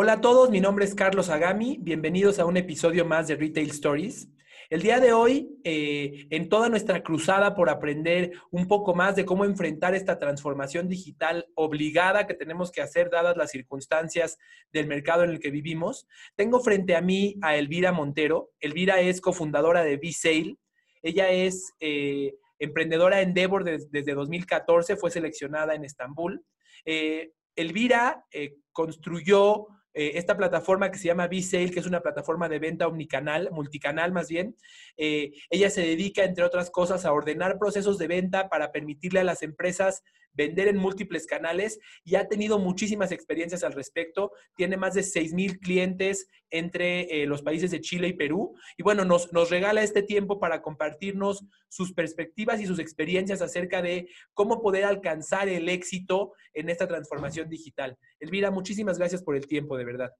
Hola 0.00 0.12
a 0.12 0.20
todos, 0.20 0.48
mi 0.48 0.60
nombre 0.60 0.84
es 0.84 0.94
Carlos 0.94 1.28
Agami, 1.28 1.76
bienvenidos 1.80 2.38
a 2.38 2.44
un 2.44 2.56
episodio 2.56 3.04
más 3.04 3.26
de 3.26 3.34
Retail 3.34 3.70
Stories. 3.70 4.28
El 4.70 4.80
día 4.80 5.00
de 5.00 5.12
hoy, 5.12 5.58
eh, 5.64 6.28
en 6.30 6.48
toda 6.48 6.68
nuestra 6.68 7.02
cruzada 7.02 7.56
por 7.56 7.68
aprender 7.68 8.30
un 8.52 8.68
poco 8.68 8.94
más 8.94 9.16
de 9.16 9.24
cómo 9.24 9.44
enfrentar 9.44 9.96
esta 9.96 10.16
transformación 10.16 10.88
digital 10.88 11.48
obligada 11.56 12.28
que 12.28 12.34
tenemos 12.34 12.70
que 12.70 12.80
hacer 12.80 13.10
dadas 13.10 13.36
las 13.36 13.50
circunstancias 13.50 14.38
del 14.72 14.86
mercado 14.86 15.24
en 15.24 15.30
el 15.30 15.40
que 15.40 15.50
vivimos, 15.50 16.06
tengo 16.36 16.60
frente 16.60 16.94
a 16.94 17.00
mí 17.00 17.34
a 17.42 17.56
Elvira 17.56 17.90
Montero. 17.90 18.52
Elvira 18.60 19.00
es 19.00 19.20
cofundadora 19.20 19.82
de 19.82 19.96
B-Sale. 19.96 20.58
Ella 21.02 21.30
es 21.30 21.74
eh, 21.80 22.36
emprendedora 22.60 23.20
Endeavor 23.20 23.64
desde 23.64 24.14
2014, 24.14 24.94
fue 24.94 25.10
seleccionada 25.10 25.74
en 25.74 25.84
Estambul. 25.84 26.44
Eh, 26.84 27.32
Elvira 27.56 28.24
construyó 28.70 29.66
eh, 29.94 30.12
esta 30.14 30.36
plataforma 30.36 30.90
que 30.90 30.98
se 30.98 31.06
llama 31.06 31.28
B-Sale, 31.28 31.70
que 31.70 31.80
es 31.80 31.86
una 31.86 32.00
plataforma 32.00 32.48
de 32.48 32.58
venta 32.58 32.86
omnicanal, 32.86 33.50
multicanal 33.52 34.12
más 34.12 34.28
bien. 34.28 34.56
Eh, 34.96 35.32
ella 35.50 35.70
se 35.70 35.82
dedica, 35.82 36.24
entre 36.24 36.44
otras 36.44 36.70
cosas, 36.70 37.04
a 37.04 37.12
ordenar 37.12 37.58
procesos 37.58 37.98
de 37.98 38.06
venta 38.06 38.48
para 38.48 38.72
permitirle 38.72 39.20
a 39.20 39.24
las 39.24 39.42
empresas 39.42 40.02
vender 40.32 40.68
en 40.68 40.76
múltiples 40.76 41.26
canales 41.26 41.78
y 42.04 42.14
ha 42.14 42.28
tenido 42.28 42.58
muchísimas 42.58 43.12
experiencias 43.12 43.64
al 43.64 43.72
respecto. 43.72 44.32
Tiene 44.56 44.76
más 44.76 44.94
de 44.94 45.02
6 45.02 45.34
mil 45.34 45.58
clientes 45.58 46.26
entre 46.50 47.22
eh, 47.22 47.26
los 47.26 47.42
países 47.42 47.70
de 47.70 47.80
Chile 47.80 48.08
y 48.08 48.12
Perú. 48.12 48.54
Y 48.76 48.82
bueno, 48.82 49.04
nos, 49.04 49.32
nos 49.32 49.50
regala 49.50 49.82
este 49.82 50.02
tiempo 50.02 50.38
para 50.38 50.62
compartirnos 50.62 51.44
sus 51.68 51.92
perspectivas 51.92 52.60
y 52.60 52.66
sus 52.66 52.78
experiencias 52.78 53.42
acerca 53.42 53.82
de 53.82 54.08
cómo 54.34 54.62
poder 54.62 54.84
alcanzar 54.84 55.48
el 55.48 55.68
éxito 55.68 56.32
en 56.54 56.68
esta 56.68 56.86
transformación 56.86 57.48
digital. 57.48 57.96
Elvira, 58.20 58.50
muchísimas 58.50 58.98
gracias 58.98 59.22
por 59.22 59.36
el 59.36 59.46
tiempo, 59.46 59.76
de 59.76 59.84
verdad. 59.84 60.10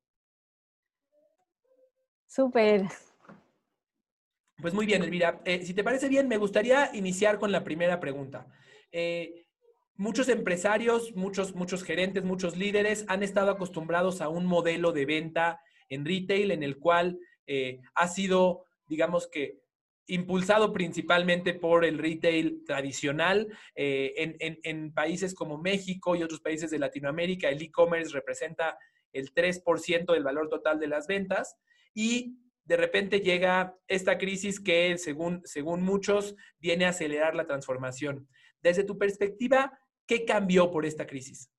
Súper. 2.27 2.83
Pues 4.61 4.75
muy 4.75 4.87
bien, 4.87 5.03
Elvira. 5.03 5.41
Eh, 5.45 5.65
si 5.65 5.72
te 5.72 5.84
parece 5.84 6.09
bien, 6.09 6.28
me 6.28 6.37
gustaría 6.37 6.91
iniciar 6.95 7.39
con 7.39 7.53
la 7.53 7.65
primera 7.65 8.00
pregunta. 8.00 8.47
Eh, 8.91 9.47
muchos 9.98 10.28
empresarios, 10.28 11.14
muchos, 11.14 11.54
muchos 11.54 11.82
gerentes, 11.82 12.24
muchos 12.24 12.56
líderes 12.56 13.04
han 13.08 13.22
estado 13.22 13.50
acostumbrados 13.50 14.22
a 14.22 14.28
un 14.28 14.46
modelo 14.46 14.92
de 14.92 15.04
venta 15.04 15.60
en 15.91 16.06
retail 16.06 16.52
en 16.52 16.62
el 16.62 16.78
cual 16.78 17.18
eh, 17.46 17.80
ha 17.94 18.08
sido, 18.08 18.64
digamos 18.86 19.26
que, 19.26 19.58
impulsado 20.06 20.72
principalmente 20.72 21.52
por 21.52 21.84
el 21.84 21.98
retail 21.98 22.64
tradicional. 22.64 23.48
Eh, 23.74 24.36
en, 24.38 24.58
en, 24.62 24.92
países 24.94 25.34
como 25.34 25.58
México 25.58 26.16
y 26.16 26.22
otros 26.22 26.41
países 26.41 26.70
de 26.70 26.78
Latinoamérica, 26.78 27.50
el 27.50 27.60
e-commerce 27.60 28.14
representa 28.14 28.78
el 29.12 29.34
3% 29.34 30.12
del 30.12 30.22
valor 30.22 30.48
total 30.48 30.78
de 30.78 30.86
las 30.86 31.06
ventas 31.06 31.56
y 31.92 32.38
de 32.64 32.76
repente 32.76 33.20
llega 33.20 33.76
esta 33.86 34.16
crisis 34.16 34.60
que, 34.60 34.96
según, 34.96 35.42
según 35.44 35.82
muchos, 35.82 36.36
viene 36.58 36.84
a 36.84 36.91
acelerar 36.91 37.34
la 37.34 37.46
transformación. 37.46 38.28
Desde 38.62 38.84
tu 38.84 38.98
perspectiva, 38.98 39.78
¿Qué 40.09 40.25
cambió 40.25 40.70
por 40.70 40.87
esta 40.87 41.06
crisis? 41.06 41.51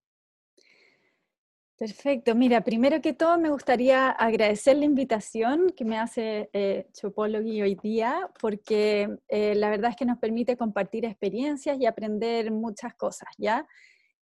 Perfecto. 1.78 2.36
Mira, 2.36 2.62
primero 2.62 3.00
que 3.00 3.14
todo 3.14 3.38
me 3.38 3.52
gustaría 3.52 4.10
agradecer 4.10 4.76
la 4.76 4.84
invitación 4.84 5.70
que 5.78 5.86
me 5.86 5.98
hace 5.98 6.50
eh, 6.52 6.88
hoy 7.04 7.76
día, 7.82 8.30
porque 8.42 9.18
eh, 9.30 9.56
la 9.56 9.70
verdad 9.70 9.92
es 9.92 9.96
que 9.96 10.04
nos 10.04 10.18
permite 10.18 10.58
compartir 10.58 11.06
experiencias 11.06 11.80
y 11.80 11.86
aprender 11.86 12.52
muchas 12.52 12.96
cosas, 12.96 13.30
¿ya? 13.38 13.66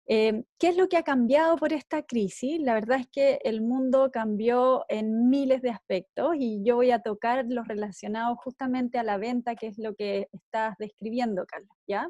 Eh, 0.07 0.43
¿Qué 0.59 0.67
es 0.67 0.75
lo 0.75 0.89
que 0.89 0.97
ha 0.97 1.03
cambiado 1.03 1.55
por 1.55 1.71
esta 1.71 2.03
crisis? 2.03 2.59
La 2.59 2.73
verdad 2.73 2.99
es 2.99 3.07
que 3.07 3.39
el 3.43 3.61
mundo 3.61 4.09
cambió 4.11 4.85
en 4.89 5.29
miles 5.29 5.61
de 5.61 5.69
aspectos 5.69 6.35
y 6.37 6.61
yo 6.63 6.75
voy 6.75 6.91
a 6.91 6.99
tocar 6.99 7.45
los 7.47 7.67
relacionados 7.67 8.37
justamente 8.43 8.97
a 8.97 9.03
la 9.03 9.17
venta, 9.17 9.55
que 9.55 9.67
es 9.67 9.77
lo 9.77 9.95
que 9.95 10.27
estás 10.33 10.75
describiendo, 10.77 11.45
Carlos, 11.45 11.77
¿ya? 11.87 12.09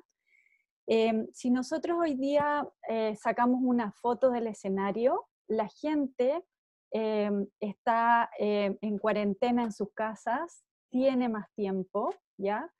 Em, 0.87 1.27
si 1.33 1.49
nosotros 1.49 1.97
hoy 1.99 2.15
día 2.15 2.67
eh, 2.87 3.15
sacamos 3.15 3.61
una 3.63 3.91
foto 3.91 4.29
del 4.29 4.47
escenario, 4.47 5.25
la 5.47 5.67
gente 5.67 6.43
em, 6.91 7.47
está 7.59 8.29
em, 8.37 8.77
en 8.81 8.97
cuarentena 8.99 9.63
en 9.63 9.71
sus 9.71 9.91
casas, 9.93 10.63
tiene 10.89 11.27
más 11.27 11.51
tiempo, 11.55 12.13
¿ya? 12.37 12.71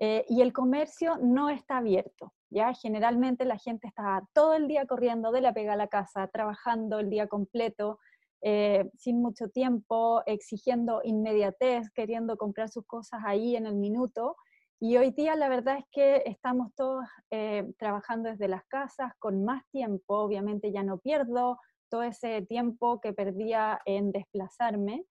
Eh, 0.00 0.24
y 0.28 0.42
el 0.42 0.52
comercio 0.52 1.16
no 1.20 1.50
está 1.50 1.78
abierto, 1.78 2.32
¿ya? 2.50 2.72
Generalmente 2.74 3.44
la 3.44 3.58
gente 3.58 3.88
está 3.88 4.22
todo 4.32 4.54
el 4.54 4.68
día 4.68 4.86
corriendo 4.86 5.32
de 5.32 5.40
la 5.40 5.52
pega 5.52 5.72
a 5.72 5.76
la 5.76 5.88
casa, 5.88 6.28
trabajando 6.28 7.00
el 7.00 7.10
día 7.10 7.26
completo, 7.26 7.98
eh, 8.40 8.88
sin 8.96 9.20
mucho 9.20 9.48
tiempo, 9.48 10.22
exigiendo 10.26 11.00
inmediatez, 11.02 11.90
queriendo 11.90 12.36
comprar 12.36 12.68
sus 12.68 12.86
cosas 12.86 13.20
ahí 13.26 13.56
en 13.56 13.66
el 13.66 13.74
minuto, 13.74 14.36
y 14.80 14.96
hoy 14.96 15.10
día 15.10 15.34
la 15.34 15.48
verdad 15.48 15.78
es 15.78 15.84
que 15.90 16.22
estamos 16.24 16.72
todos 16.76 17.04
eh, 17.30 17.64
trabajando 17.78 18.30
desde 18.30 18.46
las 18.46 18.64
casas 18.66 19.12
con 19.18 19.44
más 19.44 19.64
tiempo, 19.70 20.18
obviamente 20.18 20.70
ya 20.70 20.84
no 20.84 20.98
pierdo 20.98 21.58
todo 21.90 22.04
ese 22.04 22.42
tiempo 22.42 23.00
que 23.00 23.12
perdía 23.12 23.80
en 23.86 24.12
desplazarme 24.12 25.04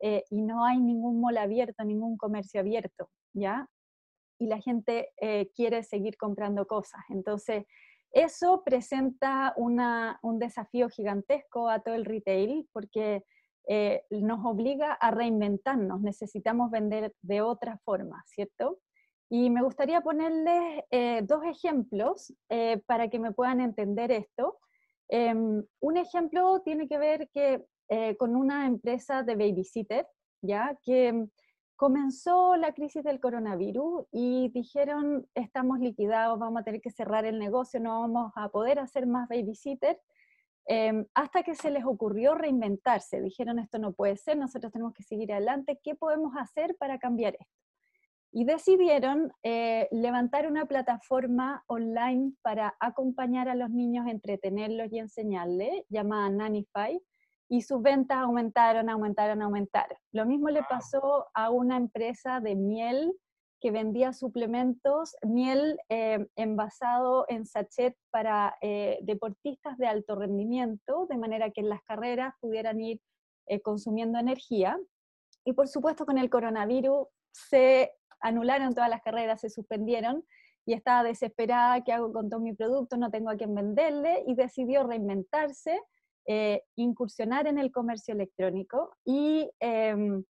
eh, 0.00 0.24
y 0.30 0.42
no 0.42 0.64
hay 0.64 0.80
ningún 0.80 1.20
mall 1.20 1.38
abierto, 1.38 1.84
ningún 1.84 2.16
comercio 2.16 2.60
abierto, 2.60 3.10
¿ya? 3.32 3.68
Y 4.40 4.46
la 4.46 4.60
gente 4.60 5.10
eh, 5.20 5.50
quiere 5.54 5.84
seguir 5.84 6.16
comprando 6.16 6.66
cosas. 6.66 7.02
Entonces, 7.10 7.64
eso 8.10 8.62
presenta 8.64 9.54
un 9.56 10.38
desafío 10.40 10.88
gigantesco 10.88 11.68
a 11.68 11.80
todo 11.80 11.94
el 11.94 12.04
retail 12.04 12.68
porque 12.72 13.22
nos 14.10 14.44
obliga 14.44 14.92
a 14.92 15.12
reinventarnos, 15.12 16.02
necesitamos 16.02 16.70
vender 16.70 17.14
de 17.22 17.40
otra 17.40 17.78
forma, 17.84 18.22
¿cierto? 18.26 18.80
Y 19.34 19.48
me 19.48 19.62
gustaría 19.62 20.02
ponerles 20.02 20.84
eh, 20.90 21.22
dos 21.22 21.42
ejemplos 21.46 22.34
eh, 22.50 22.82
para 22.84 23.08
que 23.08 23.18
me 23.18 23.32
puedan 23.32 23.62
entender 23.62 24.12
esto. 24.12 24.58
Em, 25.08 25.64
un 25.80 25.96
ejemplo 25.96 26.60
tiene 26.60 26.86
que 26.86 26.98
ver 26.98 27.30
que, 27.30 27.64
eh, 27.88 28.14
con 28.18 28.36
una 28.36 28.66
empresa 28.66 29.22
de 29.22 29.34
babysitter, 29.34 30.06
¿ya? 30.42 30.78
que 30.84 31.28
comenzó 31.76 32.56
la 32.56 32.74
crisis 32.74 33.02
del 33.04 33.20
coronavirus 33.20 34.04
y 34.12 34.50
dijeron, 34.50 35.26
estamos 35.34 35.80
liquidados, 35.80 36.38
vamos 36.38 36.60
a 36.60 36.64
tener 36.64 36.82
que 36.82 36.90
cerrar 36.90 37.24
el 37.24 37.38
negocio, 37.38 37.80
no 37.80 38.02
vamos 38.02 38.32
a 38.36 38.50
poder 38.50 38.78
hacer 38.80 39.06
más 39.06 39.30
babysitter. 39.30 39.98
Em, 40.66 41.06
hasta 41.14 41.42
que 41.42 41.54
se 41.54 41.70
les 41.70 41.86
ocurrió 41.86 42.34
reinventarse. 42.34 43.22
Dijeron, 43.22 43.58
esto 43.60 43.78
no 43.78 43.94
puede 43.94 44.18
ser, 44.18 44.36
nosotros 44.36 44.72
tenemos 44.72 44.92
que 44.92 45.02
seguir 45.04 45.32
adelante, 45.32 45.80
¿qué 45.82 45.94
podemos 45.94 46.34
hacer 46.36 46.76
para 46.76 46.98
cambiar 46.98 47.34
esto? 47.40 47.71
Y 48.32 48.44
decidieron 48.44 49.30
eh, 49.42 49.88
levantar 49.90 50.46
una 50.46 50.64
plataforma 50.64 51.62
online 51.66 52.32
para 52.40 52.74
acompañar 52.80 53.50
a 53.50 53.54
los 53.54 53.68
niños, 53.68 54.06
entretenerlos 54.06 54.90
y 54.90 54.98
enseñarles, 54.98 55.84
llamada 55.90 56.30
Nanify, 56.30 56.98
y 57.48 57.60
sus 57.60 57.82
ventas 57.82 58.16
aumentaron, 58.16 58.88
aumentaron, 58.88 59.42
aumentaron. 59.42 59.98
Lo 60.12 60.24
mismo 60.24 60.48
le 60.48 60.62
pasó 60.62 61.26
a 61.34 61.50
una 61.50 61.76
empresa 61.76 62.40
de 62.40 62.54
miel 62.54 63.12
que 63.60 63.70
vendía 63.70 64.14
suplementos, 64.14 65.14
miel 65.22 65.78
eh, 65.90 66.26
envasado 66.34 67.26
en 67.28 67.44
sachet 67.44 67.94
para 68.10 68.56
eh, 68.62 68.98
deportistas 69.02 69.76
de 69.76 69.86
alto 69.86 70.16
rendimiento, 70.16 71.06
de 71.10 71.18
manera 71.18 71.50
que 71.50 71.60
en 71.60 71.68
las 71.68 71.82
carreras 71.82 72.34
pudieran 72.40 72.80
ir 72.80 72.98
consumiendo 73.62 74.18
energía. 74.18 74.78
Y 75.44 75.52
por 75.52 75.68
supuesto 75.68 76.06
con 76.06 76.16
el 76.16 76.30
coronavirus 76.30 77.08
se 77.32 77.92
anularon 78.22 78.74
todas 78.74 78.88
las 78.88 79.02
carreras, 79.02 79.40
se 79.40 79.50
suspendieron 79.50 80.24
y 80.64 80.74
estaba 80.74 81.02
desesperada, 81.02 81.82
¿qué 81.82 81.92
hago 81.92 82.12
con 82.12 82.30
todo 82.30 82.40
mi 82.40 82.54
producto? 82.54 82.96
No 82.96 83.10
tengo 83.10 83.30
a 83.30 83.36
quién 83.36 83.54
venderle 83.54 84.22
y 84.26 84.34
decidió 84.34 84.84
reinventarse, 84.84 85.80
eh, 86.26 86.62
incursionar 86.76 87.46
en 87.46 87.58
el 87.58 87.72
comercio 87.72 88.14
electrónico 88.14 88.96
y 89.04 89.50
em, 89.58 90.24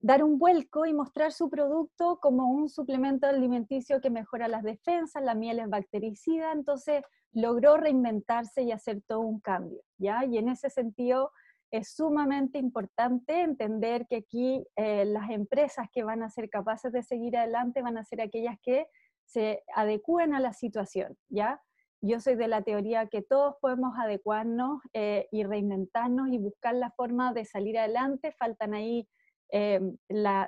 dar 0.00 0.22
un 0.22 0.38
vuelco 0.38 0.84
y 0.84 0.92
mostrar 0.92 1.32
su 1.32 1.48
producto 1.48 2.18
como 2.20 2.50
un 2.50 2.68
suplemento 2.68 3.26
alimenticio 3.26 4.00
que 4.00 4.10
mejora 4.10 4.46
las 4.46 4.62
defensas, 4.62 5.22
la 5.22 5.34
miel 5.34 5.58
es 5.58 5.70
bactericida, 5.70 6.52
entonces 6.52 7.02
logró 7.32 7.76
reinventarse 7.76 8.62
y 8.62 8.72
hacer 8.72 9.02
todo 9.06 9.20
un 9.20 9.40
cambio, 9.40 9.82
¿ya? 9.98 10.24
Y 10.24 10.38
en 10.38 10.48
ese 10.48 10.70
sentido 10.70 11.32
es 11.70 11.94
sumamente 11.94 12.58
importante 12.58 13.40
entender 13.40 14.06
que 14.06 14.16
aquí 14.16 14.66
eh, 14.76 15.04
las 15.04 15.30
empresas 15.30 15.88
que 15.92 16.04
van 16.04 16.22
a 16.22 16.30
ser 16.30 16.48
capaces 16.48 16.92
de 16.92 17.02
seguir 17.02 17.36
adelante 17.36 17.82
van 17.82 17.98
a 17.98 18.04
ser 18.04 18.20
aquellas 18.20 18.56
que 18.62 18.86
se 19.24 19.62
adecúen 19.74 20.34
a 20.34 20.40
la 20.40 20.52
situación, 20.52 21.16
¿ya? 21.28 21.60
Yo 22.00 22.20
soy 22.20 22.36
de 22.36 22.46
la 22.46 22.62
teoría 22.62 23.08
que 23.08 23.22
todos 23.22 23.56
podemos 23.60 23.98
adecuarnos 23.98 24.80
eh, 24.92 25.28
y 25.32 25.42
reinventarnos 25.44 26.28
y 26.28 26.38
buscar 26.38 26.74
la 26.74 26.90
forma 26.92 27.32
de 27.32 27.44
salir 27.44 27.78
adelante. 27.78 28.32
Faltan 28.38 28.74
ahí 28.74 29.08
eh, 29.50 29.80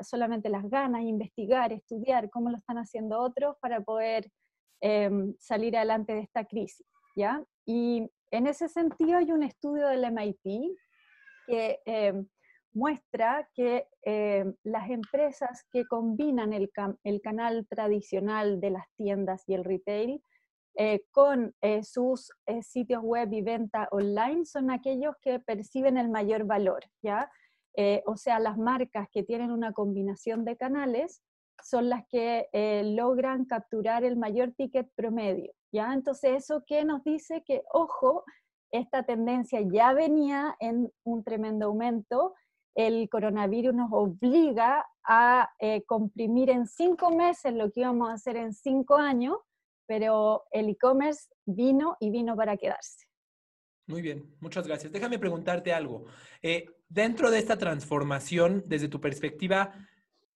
solamente 0.03 0.51
las 0.51 0.69
ganas, 0.69 1.03
investigar, 1.03 1.73
estudiar 1.73 2.31
cómo 2.31 2.51
lo 2.51 2.59
están 2.59 2.77
haciendo 2.77 3.19
otros 3.21 3.57
para 3.61 3.81
poder 3.81 4.31
salir 5.41 5.77
adelante 5.77 6.13
de 6.13 6.21
esta 6.21 6.45
crisis, 6.45 6.87
¿ya? 7.17 7.43
Y 7.67 8.09
en 8.31 8.47
ese 8.47 8.69
sentido 8.69 9.19
hay 9.19 9.33
un 9.33 9.43
estudio 9.43 9.89
del 9.89 10.05
MIT 10.13 10.79
eh, 11.49 12.13
muestra 12.73 13.49
que 13.55 13.87
eh, 14.05 14.45
las 14.63 14.91
empresas 14.91 15.65
que 15.73 15.87
combinan 15.87 16.53
el, 16.53 16.71
canal 17.23 17.67
tradicional 17.67 18.61
de 18.61 18.71
las 18.71 18.85
tiendas 18.97 19.43
y 19.47 19.55
el 19.55 19.65
retail 19.65 20.23
eh, 20.77 21.03
con 21.11 21.55
sus 21.83 22.31
sitios 22.61 23.03
web 23.03 23.33
y 23.33 23.43
venta 23.43 23.89
online 23.91 24.45
son 24.45 24.71
aquellos 24.71 25.15
que 25.23 25.41
perciben 25.41 25.97
el 25.97 26.09
mayor 26.09 26.45
valor, 26.45 26.85
¿ya? 27.03 27.31
o 28.07 28.17
sea, 28.17 28.41
las 28.41 28.59
marcas 28.59 29.09
que 29.13 29.23
tienen 29.23 29.53
una 29.53 29.73
combinación 29.73 30.45
de 30.45 30.57
canales 30.57 31.23
son 31.63 31.89
las 31.89 32.05
que 32.09 32.49
logran 32.85 33.45
capturar 33.45 34.05
el 34.05 34.17
mayor 34.17 34.53
ticket 34.53 34.89
promedio, 34.97 35.53
¿ya? 35.73 35.93
Entonces, 35.95 36.45
¿eso 36.45 36.65
qué 36.67 36.85
nos 36.85 37.05
dice? 37.05 37.45
Que, 37.47 37.63
ojo, 37.73 38.25
esta 38.71 39.05
tendencia 39.05 39.61
ya 39.61 39.93
venía 39.93 40.57
en 40.61 40.93
un 41.05 41.25
tremendo 41.25 41.67
aumento. 41.67 42.35
El 42.75 43.09
coronavirus 43.09 43.75
nos 43.75 43.91
obliga 43.93 44.87
a 45.05 45.51
eh, 45.59 45.83
comprimir 45.85 46.51
en 46.51 46.67
cinco 46.67 47.11
meses 47.11 47.53
lo 47.53 47.71
que 47.71 47.81
íbamos 47.81 48.11
a 48.11 48.15
hacer 48.15 48.37
en 48.37 48.53
cinco 48.53 48.97
años, 48.97 49.37
pero 49.87 50.45
el 50.51 50.69
e-commerce 50.69 51.29
vino 51.47 51.97
y 51.99 52.11
vino 52.11 52.37
para 52.37 52.57
quedarse. 52.57 53.07
Muy 53.87 54.03
bien, 54.03 54.37
muchas 54.41 54.67
gracias. 54.67 54.93
Déjame 54.93 55.19
preguntarte 55.19 55.73
algo. 55.73 56.05
Eh, 56.43 56.67
dentro 56.89 57.31
de 57.31 57.39
esta 57.39 57.57
transformación, 57.57 58.63
desde 58.67 58.89
tu 58.89 59.01
perspectiva, 59.01 59.73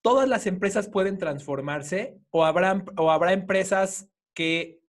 ¿todas 0.00 0.26
las 0.26 0.46
empresas 0.46 0.88
pueden 0.88 1.18
transformarse 1.18 2.18
o, 2.30 2.46
habrá, 2.46 2.82
o 2.96 3.10
habrá 3.10 3.34
empresas 3.34 4.08
que 4.34 4.81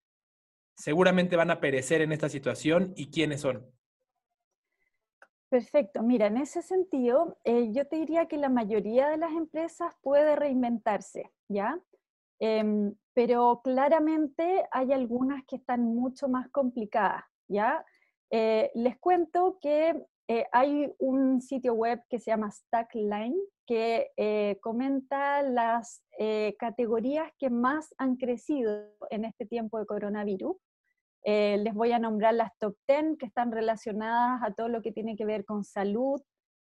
seguramente 0.75 1.35
van 1.35 1.51
a 1.51 1.59
perecer 1.59 2.01
en 2.01 2.11
esta 2.11 2.29
situación 2.29 2.93
y 2.95 3.11
quiénes 3.11 3.41
son? 3.41 3.65
Perfecto. 5.49 6.01
Mira, 6.01 6.27
en 6.27 6.37
ese 6.37 6.61
sentido, 6.61 7.37
eh, 7.43 7.71
yo 7.73 7.85
te 7.85 7.97
diría 7.97 8.27
que 8.27 8.37
la 8.37 8.47
mayoría 8.47 9.09
de 9.09 9.17
las 9.17 9.33
empresas 9.33 9.93
puede 10.01 10.35
reinventarse, 10.37 11.29
¿ya? 11.49 11.77
Em, 12.39 12.95
pero 13.13 13.61
claramente 13.61 14.65
hay 14.71 14.93
algunas 14.93 15.43
que 15.45 15.57
están 15.57 15.81
mucho 15.83 16.29
más 16.29 16.47
complicadas, 16.49 17.25
¿ya? 17.49 17.85
Eh, 18.29 18.71
les 18.75 18.97
cuento 18.97 19.59
que 19.61 20.01
eh, 20.31 20.45
hay 20.51 20.93
un 20.99 21.41
sitio 21.41 21.73
web 21.73 22.01
que 22.09 22.19
se 22.19 22.31
llama 22.31 22.51
Stackline 22.51 23.35
que 23.67 24.11
comenta 24.59 25.41
las 25.43 26.03
categorías 26.59 27.31
que 27.39 27.49
más 27.49 27.93
han 27.97 28.17
crecido 28.17 28.89
en 29.09 29.23
este 29.23 29.45
tiempo 29.45 29.79
de 29.79 29.85
coronavirus 29.85 30.57
eh, 31.23 31.57
les 31.59 31.73
voy 31.73 31.91
a 31.91 31.99
nombrar 31.99 32.33
las 32.33 32.57
top 32.57 32.75
10 32.87 33.17
que 33.19 33.27
están 33.27 33.51
relacionadas 33.51 34.41
a 34.43 34.53
todo 34.53 34.69
lo 34.69 34.81
que 34.81 34.91
tiene 34.91 35.15
que 35.15 35.25
ver 35.25 35.45
con 35.45 35.63
salud, 35.63 36.21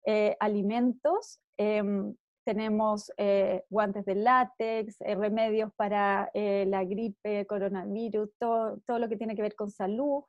eh, 0.07 0.37
alimentos. 0.39 1.41
Em, 1.57 2.15
tenemos 2.45 3.11
eh, 3.17 3.65
guantes 3.71 4.05
de 4.05 4.15
látex, 4.17 4.99
remedios 5.01 5.73
para 5.77 6.31
la 6.35 6.85
gripe, 6.85 7.47
coronavirus, 7.47 8.31
todo, 8.39 8.79
lo 8.87 9.09
que 9.09 9.17
tiene 9.17 9.35
que 9.35 9.43
ver 9.43 9.55
con 9.55 9.71
salud, 9.71 10.23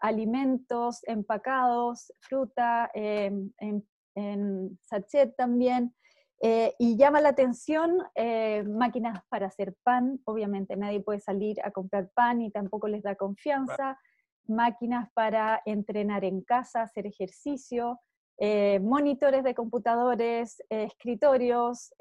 alimentos 0.00 1.00
empacados, 1.04 2.12
fruta 2.20 2.90
em, 2.94 3.52
en, 3.58 3.86
en 4.14 4.78
sachet 4.82 5.34
también. 5.36 5.94
Eh, 6.40 6.72
y 6.78 6.96
llama 6.96 7.20
la 7.20 7.30
atención 7.30 7.98
eh, 8.14 8.62
máquinas 8.62 9.20
para 9.28 9.48
hacer 9.48 9.74
pan, 9.82 10.20
obviamente 10.24 10.76
nadie 10.76 11.00
puede 11.00 11.18
salir 11.18 11.56
a 11.64 11.72
comprar 11.72 12.10
pan 12.14 12.42
y 12.42 12.52
tampoco 12.52 12.86
les 12.86 13.02
da 13.02 13.16
confianza, 13.16 13.98
máquinas 14.46 15.10
para 15.14 15.60
entrenar 15.66 16.24
en 16.24 16.42
casa, 16.42 16.82
hacer 16.82 17.06
ejercicio, 17.06 17.98
eh, 18.38 18.78
monitores 18.78 19.42
de 19.42 19.52
computadores, 19.52 20.62
escritorios, 20.70 21.92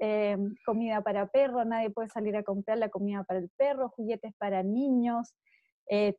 comida 0.63 1.01
para 1.01 1.25
perro, 1.31 1.65
nadie 1.65 1.89
puede 1.89 2.09
salir 2.09 2.38
a 2.38 2.44
comprar 2.44 2.77
la 2.77 2.89
comida 2.89 3.24
para 3.24 3.39
el 3.39 3.50
perro, 3.57 3.89
juguetes 3.89 4.33
para 4.38 4.62
niños, 4.62 5.33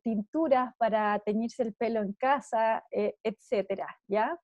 tinturas 0.03 0.73
para 0.77 1.19
teñirse 1.19 1.63
el 1.63 1.73
pelo 1.75 2.01
en 2.01 2.13
casa, 2.13 2.83
etcétera, 2.91 3.87
¿ya? 4.07 4.39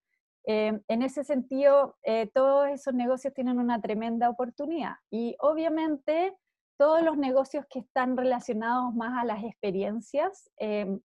Eh, 0.47 0.79
en 0.87 1.01
ese 1.01 1.23
sentido, 1.23 1.97
eh, 2.03 2.29
todos 2.33 2.69
esos 2.69 2.93
negocios 2.93 3.33
tienen 3.33 3.57
una 3.57 3.81
tremenda 3.81 4.29
oportunidad 4.29 4.93
y 5.09 5.35
obviamente 5.39 6.35
todos 6.77 7.01
los 7.01 7.17
negocios 7.17 7.65
que 7.67 7.79
están 7.79 8.15
relacionados 8.15 8.93
más 8.93 9.19
a 9.19 9.25
las 9.25 9.43
experiencias 9.43 10.51
em, 10.57 10.99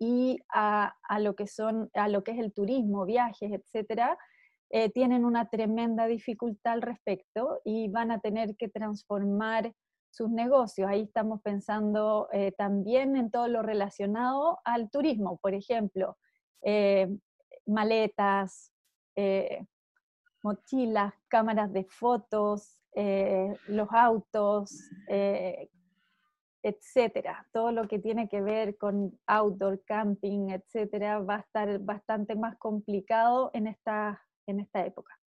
y 0.00 0.40
a, 0.52 0.92
lo 1.20 1.36
que 1.36 1.46
son, 1.46 1.90
a 1.94 2.08
lo 2.08 2.24
que 2.24 2.32
es 2.32 2.38
el 2.38 2.52
turismo, 2.52 3.06
viajes, 3.06 3.52
etcétera, 3.52 4.18
eh, 4.70 4.90
tienen 4.90 5.24
una 5.24 5.48
tremenda 5.48 6.06
dificultad 6.06 6.74
al 6.74 6.82
respecto 6.82 7.60
y 7.64 7.88
van 7.88 8.10
a 8.10 8.18
tener 8.18 8.56
que 8.56 8.68
transformar 8.68 9.72
sus 10.16 10.30
negocios. 10.30 10.88
Ahí 10.88 11.02
estamos 11.02 11.42
pensando 11.42 12.28
también 12.56 13.16
en 13.16 13.30
todo 13.30 13.48
lo 13.48 13.62
relacionado 13.62 14.58
al 14.64 14.90
turismo, 14.90 15.38
por 15.38 15.54
ejemplo, 15.54 16.16
maletas, 17.66 18.72
eh, 19.16 19.66
mochilas, 20.42 21.12
cámaras 21.28 21.72
de 21.72 21.84
fotos, 21.84 22.82
eh, 22.94 23.54
los 23.66 23.88
autos, 23.90 24.70
eh, 25.08 25.68
etcétera. 26.62 27.46
Todo 27.52 27.72
lo 27.72 27.88
que 27.88 27.98
tiene 27.98 28.28
que 28.28 28.40
ver 28.40 28.76
con 28.76 29.18
outdoor 29.26 29.82
camping, 29.84 30.50
etcétera, 30.50 31.20
va 31.20 31.36
a 31.36 31.40
estar 31.40 31.78
bastante 31.80 32.34
más 32.36 32.56
complicado 32.58 33.50
en 33.54 33.66
esta, 33.66 34.22
en 34.46 34.60
esta 34.60 34.84
época. 34.84 35.18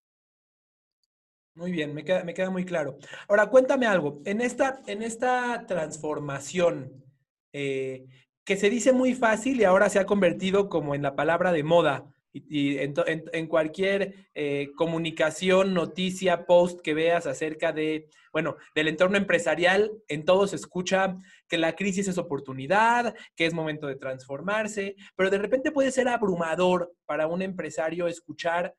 Muy 1.58 1.72
bien, 1.72 1.92
me 1.92 2.04
queda, 2.04 2.22
me 2.22 2.34
queda 2.34 2.50
muy 2.50 2.64
claro. 2.64 2.98
Ahora, 3.26 3.46
cuéntame 3.50 3.86
algo. 3.86 4.22
En 4.24 4.40
esta, 4.40 4.80
en 4.86 5.02
esta 5.02 5.66
transformación 5.66 7.04
que 7.50 8.56
se 8.56 8.70
dice 8.70 8.92
muy 8.92 9.14
fácil 9.14 9.60
y 9.60 9.64
ahora 9.64 9.88
se 9.88 9.98
ha 9.98 10.06
convertido 10.06 10.68
como 10.68 10.94
en 10.94 11.02
la 11.02 11.16
palabra 11.16 11.50
de 11.50 11.64
moda, 11.64 12.06
y, 12.32 12.78
en, 12.78 13.46
cualquier 13.46 14.28
eh, 14.34 14.70
comunicación, 14.76 15.74
noticia, 15.74 16.46
post 16.46 16.80
que 16.80 16.94
veas 16.94 17.26
acerca 17.26 17.72
de, 17.72 18.08
bueno, 18.32 18.56
del 18.74 18.88
entorno 18.88 19.16
empresarial, 19.16 19.90
en 20.08 20.24
todo 20.24 20.46
se 20.46 20.56
escucha 20.56 21.16
que 21.48 21.58
la 21.58 21.74
crisis 21.74 22.06
es 22.06 22.18
oportunidad, 22.18 23.14
que 23.34 23.46
es 23.46 23.54
momento 23.54 23.86
de 23.86 23.96
transformarse, 23.96 24.94
pero 25.16 25.30
de 25.30 25.38
repente 25.38 25.72
puede 25.72 25.90
ser 25.90 26.08
abrumador 26.08 26.92
para 27.06 27.26
un 27.26 27.42
empresario 27.42 28.06
escuchar, 28.06 28.74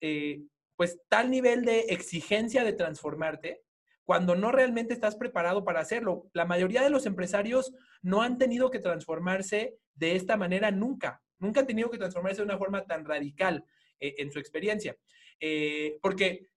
eh, 0.00 0.40
pues, 0.76 1.00
tal 1.08 1.30
nivel 1.30 1.64
de 1.64 1.80
exigencia 1.88 2.64
de 2.64 2.72
transformarte 2.72 3.62
cuando 4.04 4.36
no 4.36 4.52
realmente 4.52 4.94
estás 4.94 5.16
preparado 5.16 5.64
para 5.64 5.80
hacerlo. 5.80 6.30
La 6.32 6.44
mayoría 6.44 6.82
de 6.82 6.90
los 6.90 7.06
empresarios 7.06 7.72
no 8.02 8.22
han 8.22 8.38
tenido 8.38 8.70
que 8.70 8.78
transformarse 8.78 9.78
de 9.94 10.14
esta 10.14 10.36
manera 10.36 10.70
nunca. 10.70 11.22
Nunca 11.38 11.60
han 11.60 11.66
tenido 11.66 11.90
que 11.90 11.98
transformarse 11.98 12.38
de 12.38 12.44
una 12.44 12.58
forma 12.58 12.84
tan 12.86 13.04
radical 13.04 13.64
eh, 13.98 14.14
en 14.18 14.30
su 14.30 14.38
experiencia. 14.38 14.96
Eh, 15.40 15.98
porque 16.00 16.48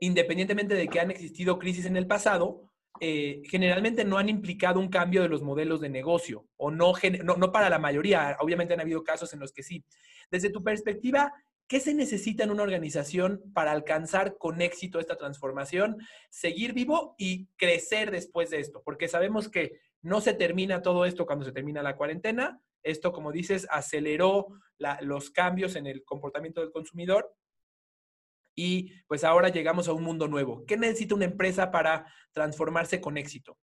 independientemente 0.00 0.74
de 0.74 0.88
que 0.88 1.00
han 1.00 1.10
existido 1.10 1.58
crisis 1.58 1.86
en 1.86 1.96
el 1.96 2.06
pasado, 2.06 2.72
eh, 3.00 3.42
generalmente 3.44 4.04
no 4.04 4.18
han 4.18 4.28
implicado 4.28 4.80
un 4.80 4.88
cambio 4.88 5.22
de 5.22 5.28
los 5.28 5.42
modelos 5.42 5.80
de 5.80 5.88
negocio, 5.88 6.46
o 6.56 6.70
no, 6.70 6.94
no, 7.22 7.52
para 7.52 7.68
la 7.68 7.78
mayoría, 7.78 8.36
obviamente 8.40 8.74
han 8.74 8.80
habido 8.80 9.04
casos 9.04 9.32
en 9.34 9.40
los 9.40 9.52
que 9.52 9.62
sí. 9.62 9.84
Desde 10.30 10.50
tu 10.50 10.62
perspectiva, 10.62 11.32
¿qué 11.68 11.80
se 11.80 11.94
necesita 11.94 12.44
en 12.44 12.50
una 12.50 12.62
organización 12.62 13.42
para 13.54 13.72
alcanzar 13.72 14.38
con 14.38 14.60
éxito 14.60 15.00
esta 15.00 15.16
transformación, 15.16 15.96
seguir 16.30 16.72
vivo 16.72 17.14
y 17.18 17.46
crecer 17.56 18.10
después 18.10 18.50
de 18.50 18.60
esto? 18.60 18.82
Porque 18.84 19.08
sabemos 19.08 19.48
que 19.48 19.80
no 20.02 20.20
se 20.20 20.34
termina 20.34 20.82
todo 20.82 21.04
esto 21.04 21.26
cuando 21.26 21.44
se 21.44 21.52
termina 21.52 21.82
la 21.82 21.96
cuarentena, 21.96 22.60
esto, 22.82 23.12
como 23.12 23.32
dices, 23.32 23.66
aceleró 23.70 24.46
los 25.00 25.30
cambios 25.30 25.74
en 25.74 25.86
el 25.86 26.04
comportamiento 26.04 26.60
del 26.60 26.70
consumidor 26.70 27.34
y 28.54 28.92
pues 29.06 29.24
ahora 29.24 29.48
llegamos 29.48 29.88
a 29.88 29.92
un 29.92 30.02
mundo 30.02 30.28
nuevo. 30.28 30.64
¿Qué 30.66 30.76
necesita 30.76 31.14
una 31.14 31.26
empresa 31.26 31.70
para 31.70 32.06
transformarse 32.32 33.00
con 33.00 33.18
éxito? 33.18 33.58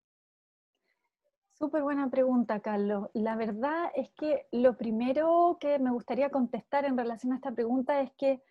Súper 1.64 1.82
buena 1.82 2.10
pregunta, 2.10 2.60
Carlos. 2.60 3.10
La 3.14 3.38
verdad 3.38 3.90
es 3.96 4.10
que 4.18 4.48
lo 4.52 4.76
primero 4.76 5.58
que 5.62 5.80
me 5.80 5.92
gustaría 5.92 6.30
contestar 6.30 6.84
en 6.84 6.98
relación 6.98 7.32
a 7.32 7.38
esta 7.38 7.54
pregunta 7.54 8.02
es 8.02 8.12
que 8.18 8.44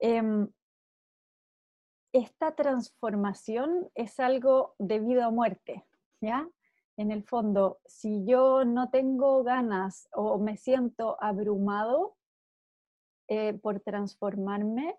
em, 0.00 0.48
esta 2.12 2.56
transformación 2.56 3.88
es 3.94 4.18
algo 4.18 4.74
de 4.80 4.98
vida 4.98 5.28
o 5.28 5.30
muerte, 5.30 5.86
¿ya? 6.20 6.48
en 6.96 7.12
el 7.12 7.22
fondo, 7.22 7.78
si 7.86 8.24
yo 8.26 8.64
no 8.64 8.90
tengo 8.90 9.44
ganas 9.44 10.08
o 10.12 10.40
me 10.40 10.56
siento 10.56 11.16
abrumado 11.22 12.16
eh, 13.28 13.54
por 13.54 13.78
transformarme, 13.78 14.96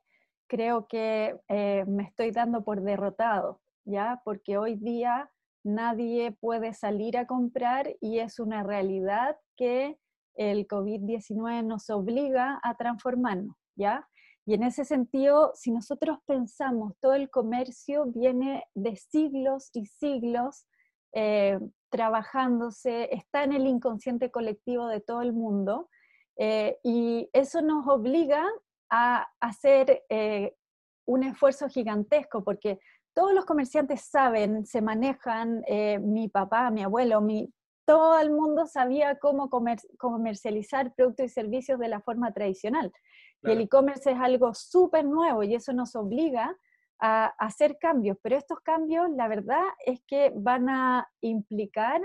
creo 0.47 0.87
que 0.87 1.37
eh, 1.49 1.83
me 1.89 2.03
estoy 2.03 2.31
dando 2.31 2.63
por 2.63 2.79
derrotado, 2.79 3.59
¿ya? 3.83 4.21
Porque 4.23 4.57
hoy 4.57 4.77
día 4.77 5.29
nadie 5.63 6.31
puede 6.31 6.73
salir 6.73 7.17
a 7.17 7.27
comprar 7.27 7.95
y 8.01 8.19
es 8.19 8.39
una 8.39 8.63
realidad 8.63 9.37
que 9.57 9.97
el 10.35 10.67
COVID-19 10.67 11.65
nos 11.65 11.89
obliga 11.89 12.59
a 12.63 12.75
transformarnos, 12.75 13.55
¿ya? 13.75 14.07
Y 14.45 14.53
en 14.53 14.63
ese 14.63 14.85
sentido, 14.85 15.51
si 15.53 15.71
nosotros 15.71 16.17
pensamos, 16.25 16.93
todo 16.99 17.13
el 17.13 17.29
comercio 17.29 18.05
viene 18.05 18.63
de 18.73 18.95
siglos 18.95 19.69
y 19.73 19.85
siglos 19.85 20.65
eh, 21.13 21.59
trabajándose, 21.89 23.13
está 23.13 23.43
en 23.43 23.53
el 23.53 23.67
inconsciente 23.67 24.31
colectivo 24.31 24.87
de 24.87 25.01
todo 25.01 25.21
el 25.21 25.33
mundo, 25.33 25.89
eh, 26.37 26.79
y 26.83 27.29
eso 27.33 27.61
nos 27.61 27.85
obliga 27.87 28.43
a 28.89 29.27
hacer 29.39 30.03
eh, 30.09 30.55
un 31.05 31.23
esfuerzo 31.23 31.67
gigantesco, 31.67 32.43
porque 32.43 32.79
todos 33.13 33.33
los 33.33 33.45
comerciantes 33.45 34.01
saben, 34.01 34.65
se 34.65 34.81
manejan, 34.81 35.63
mi 36.01 36.29
papá, 36.29 36.71
mi 36.71 36.83
abuelo, 36.83 37.21
mi, 37.21 37.53
todo 37.89 38.19
el 38.19 38.29
mundo 38.29 38.67
sabía 38.67 39.17
cómo 39.17 39.49
comercializar 39.97 40.93
productos 40.93 41.25
y 41.25 41.29
servicios 41.29 41.79
de 41.79 41.87
la 41.87 42.01
forma 42.01 42.31
tradicional. 42.31 42.93
Y 43.41 43.49
el 43.49 43.61
e-commerce 43.61 44.11
es 44.11 44.19
algo 44.19 44.53
súper 44.53 45.05
nuevo 45.05 45.41
y 45.41 45.55
eso 45.55 45.73
nos 45.73 45.95
obliga 45.95 46.55
a, 46.99 47.25
hacer 47.39 47.79
cambios. 47.79 48.15
Pero 48.21 48.37
estos 48.37 48.59
cambios, 48.59 49.09
la 49.09 49.27
verdad 49.27 49.63
es 49.87 50.01
que 50.05 50.31
van 50.35 50.69
a 50.69 51.09
implicar, 51.21 51.99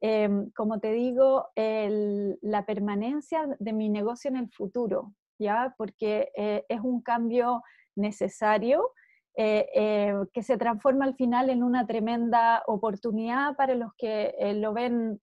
em, 0.00 0.50
como 0.50 0.80
te 0.80 0.90
digo, 0.92 1.46
la 1.54 2.66
permanencia 2.66 3.46
de 3.60 3.72
mi 3.72 3.88
negocio 3.88 4.30
en 4.30 4.36
el 4.36 4.50
futuro, 4.50 5.12
¿ya? 5.38 5.74
Porque 5.78 6.32
eh, 6.36 6.64
es 6.68 6.80
un 6.80 7.02
cambio 7.02 7.62
necesario 7.94 8.90
eh, 9.36 9.68
eh, 9.74 10.14
que 10.32 10.42
se 10.42 10.58
transforma 10.58 11.04
al 11.04 11.14
final 11.14 11.50
en 11.50 11.62
una 11.62 11.86
tremenda 11.86 12.64
oportunidad 12.66 13.54
para 13.54 13.74
los 13.76 13.94
que 13.96 14.34
eh, 14.38 14.54
lo 14.54 14.72
ven 14.72 15.20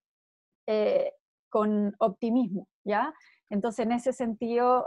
con 1.50 1.96
optimismo, 2.00 2.68
¿ya? 2.84 3.14
Entonces, 3.50 3.86
en 3.86 3.94
ese 3.94 4.12
sentido, 4.12 4.86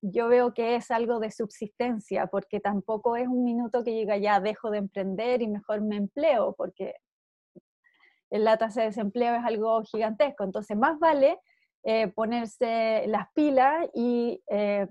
yo 0.00 0.26
veo 0.26 0.52
que 0.52 0.74
es 0.74 0.90
algo 0.90 1.20
de 1.20 1.30
subsistencia, 1.30 2.26
porque 2.26 2.58
tampoco 2.58 3.14
es 3.14 3.28
un 3.28 3.44
minuto 3.44 3.84
que 3.84 3.94
llega 3.94 4.16
ya, 4.16 4.40
dejo 4.40 4.72
de 4.72 4.78
emprender 4.78 5.42
y 5.42 5.46
mejor 5.46 5.80
me 5.82 5.94
empleo, 5.94 6.56
porque 6.58 6.96
la 8.30 8.56
tasa 8.56 8.80
de 8.80 8.88
desempleo 8.88 9.36
es 9.36 9.44
algo 9.44 9.80
gigantesco. 9.84 10.42
Entonces, 10.42 10.76
más 10.76 10.98
vale 10.98 11.38
ponerse 12.16 13.04
las 13.06 13.28
pilas 13.32 13.88
y 13.94 14.42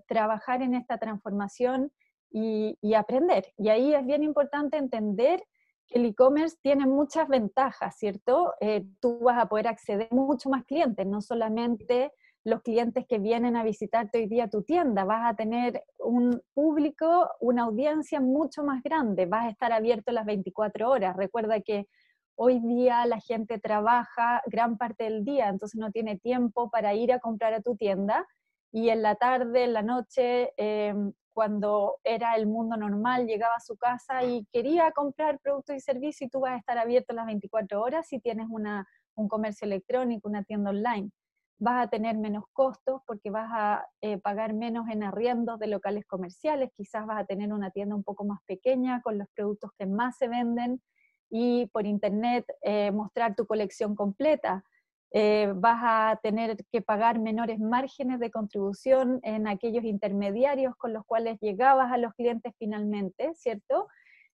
trabajar 0.07 0.61
en 0.61 0.75
esta 0.75 0.97
transformación 0.97 1.91
y, 2.31 2.93
aprender. 2.93 3.53
Y 3.57 3.69
ahí 3.69 3.93
es 3.93 4.05
bien 4.05 4.23
importante 4.23 4.77
entender 4.77 5.43
que 5.87 5.99
el 5.99 6.05
e-commerce 6.05 6.57
tiene 6.61 6.85
muchas 6.85 7.27
ventajas, 7.27 7.95
¿cierto? 7.97 8.53
Eh, 8.61 8.85
tú 8.99 9.19
vas 9.19 9.37
a 9.37 9.47
poder 9.47 9.67
acceder 9.67 10.07
a 10.11 10.15
mucho 10.15 10.49
más 10.49 10.63
clientes, 10.65 11.05
no 11.05 11.21
solamente 11.21 12.11
los 12.43 12.61
clientes 12.61 13.05
que 13.07 13.19
vienen 13.19 13.55
a 13.55 13.63
visitarte 13.63 14.17
hoy 14.17 14.27
día 14.27 14.49
tu 14.49 14.63
tienda, 14.63 15.03
vas 15.03 15.31
a 15.31 15.35
tener 15.35 15.83
un 15.99 16.41
público, 16.53 17.29
una 17.39 17.63
audiencia 17.63 18.19
mucho 18.19 18.63
más 18.63 18.81
grande, 18.81 19.27
vas 19.27 19.45
a 19.45 19.49
estar 19.49 19.71
abierto 19.71 20.11
las 20.11 20.25
24 20.25 20.89
horas. 20.89 21.15
Recuerda 21.15 21.61
que 21.61 21.87
hoy 22.35 22.59
día 22.59 23.05
la 23.05 23.19
gente 23.19 23.59
trabaja 23.59 24.41
gran 24.47 24.77
parte 24.77 25.03
del 25.03 25.23
día, 25.23 25.49
entonces 25.49 25.79
no 25.79 25.91
tiene 25.91 26.17
tiempo 26.17 26.71
para 26.71 26.95
ir 26.95 27.13
a 27.13 27.19
comprar 27.19 27.53
a 27.53 27.61
tu 27.61 27.75
tienda 27.75 28.25
y 28.71 28.89
en 28.89 29.01
la 29.01 29.15
tarde, 29.15 29.65
en 29.65 29.73
la 29.73 29.83
noche, 29.83 30.53
em, 30.57 31.13
cuando 31.33 31.97
era 32.03 32.35
el 32.35 32.47
mundo 32.47 32.77
normal, 32.77 33.25
llegaba 33.25 33.55
a 33.55 33.59
su 33.59 33.77
casa 33.77 34.23
y 34.23 34.45
quería 34.51 34.91
comprar 34.91 35.39
productos 35.39 35.75
y 35.75 35.79
servicios 35.79 36.27
y 36.27 36.29
tú 36.29 36.41
vas 36.41 36.53
a 36.53 36.57
estar 36.57 36.77
abierto 36.77 37.13
las 37.13 37.25
24 37.25 37.81
horas 37.81 38.07
si 38.07 38.19
tienes 38.19 38.47
un 38.49 39.27
comercio 39.27 39.65
electrónico, 39.65 40.29
una 40.29 40.43
tienda 40.43 40.71
online. 40.71 41.11
Vas 41.59 41.85
a 41.85 41.89
tener 41.89 42.17
menos 42.17 42.45
costos 42.53 43.01
porque 43.05 43.29
vas 43.29 43.49
a 43.51 43.85
eh, 44.01 44.17
pagar 44.17 44.53
menos 44.53 44.89
en 44.89 45.03
arriendos 45.03 45.59
de 45.59 45.67
locales 45.67 46.05
comerciales, 46.05 46.71
quizás 46.75 47.05
vas 47.05 47.21
a 47.21 47.25
tener 47.25 47.53
una 47.53 47.71
tienda 47.71 47.95
un 47.95 48.03
poco 48.03 48.25
más 48.25 48.39
pequeña 48.45 49.01
con 49.01 49.17
los 49.17 49.27
productos 49.35 49.71
que 49.77 49.85
más 49.85 50.17
se 50.17 50.27
venden 50.27 50.81
y 51.29 51.67
por 51.67 51.85
internet 51.85 52.45
eh, 52.61 52.91
mostrar 52.91 53.35
tu 53.35 53.45
colección 53.45 53.95
completa 53.95 54.63
eh, 55.13 55.51
vas 55.55 55.79
a 55.81 56.19
tener 56.23 56.55
que 56.71 56.81
pagar 56.81 57.19
menores 57.19 57.59
márgenes 57.59 58.17
de 58.19 58.31
contribución 58.31 59.19
en 59.23 59.45
aquellos 59.45 59.83
intermediarios 59.83 60.73
con 60.77 60.93
los 60.93 61.05
cuales 61.05 61.37
llegabas 61.41 61.91
a 61.91 61.97
los 61.97 62.13
clientes 62.13 62.53
finalmente, 62.57 63.33
¿cierto? 63.35 63.89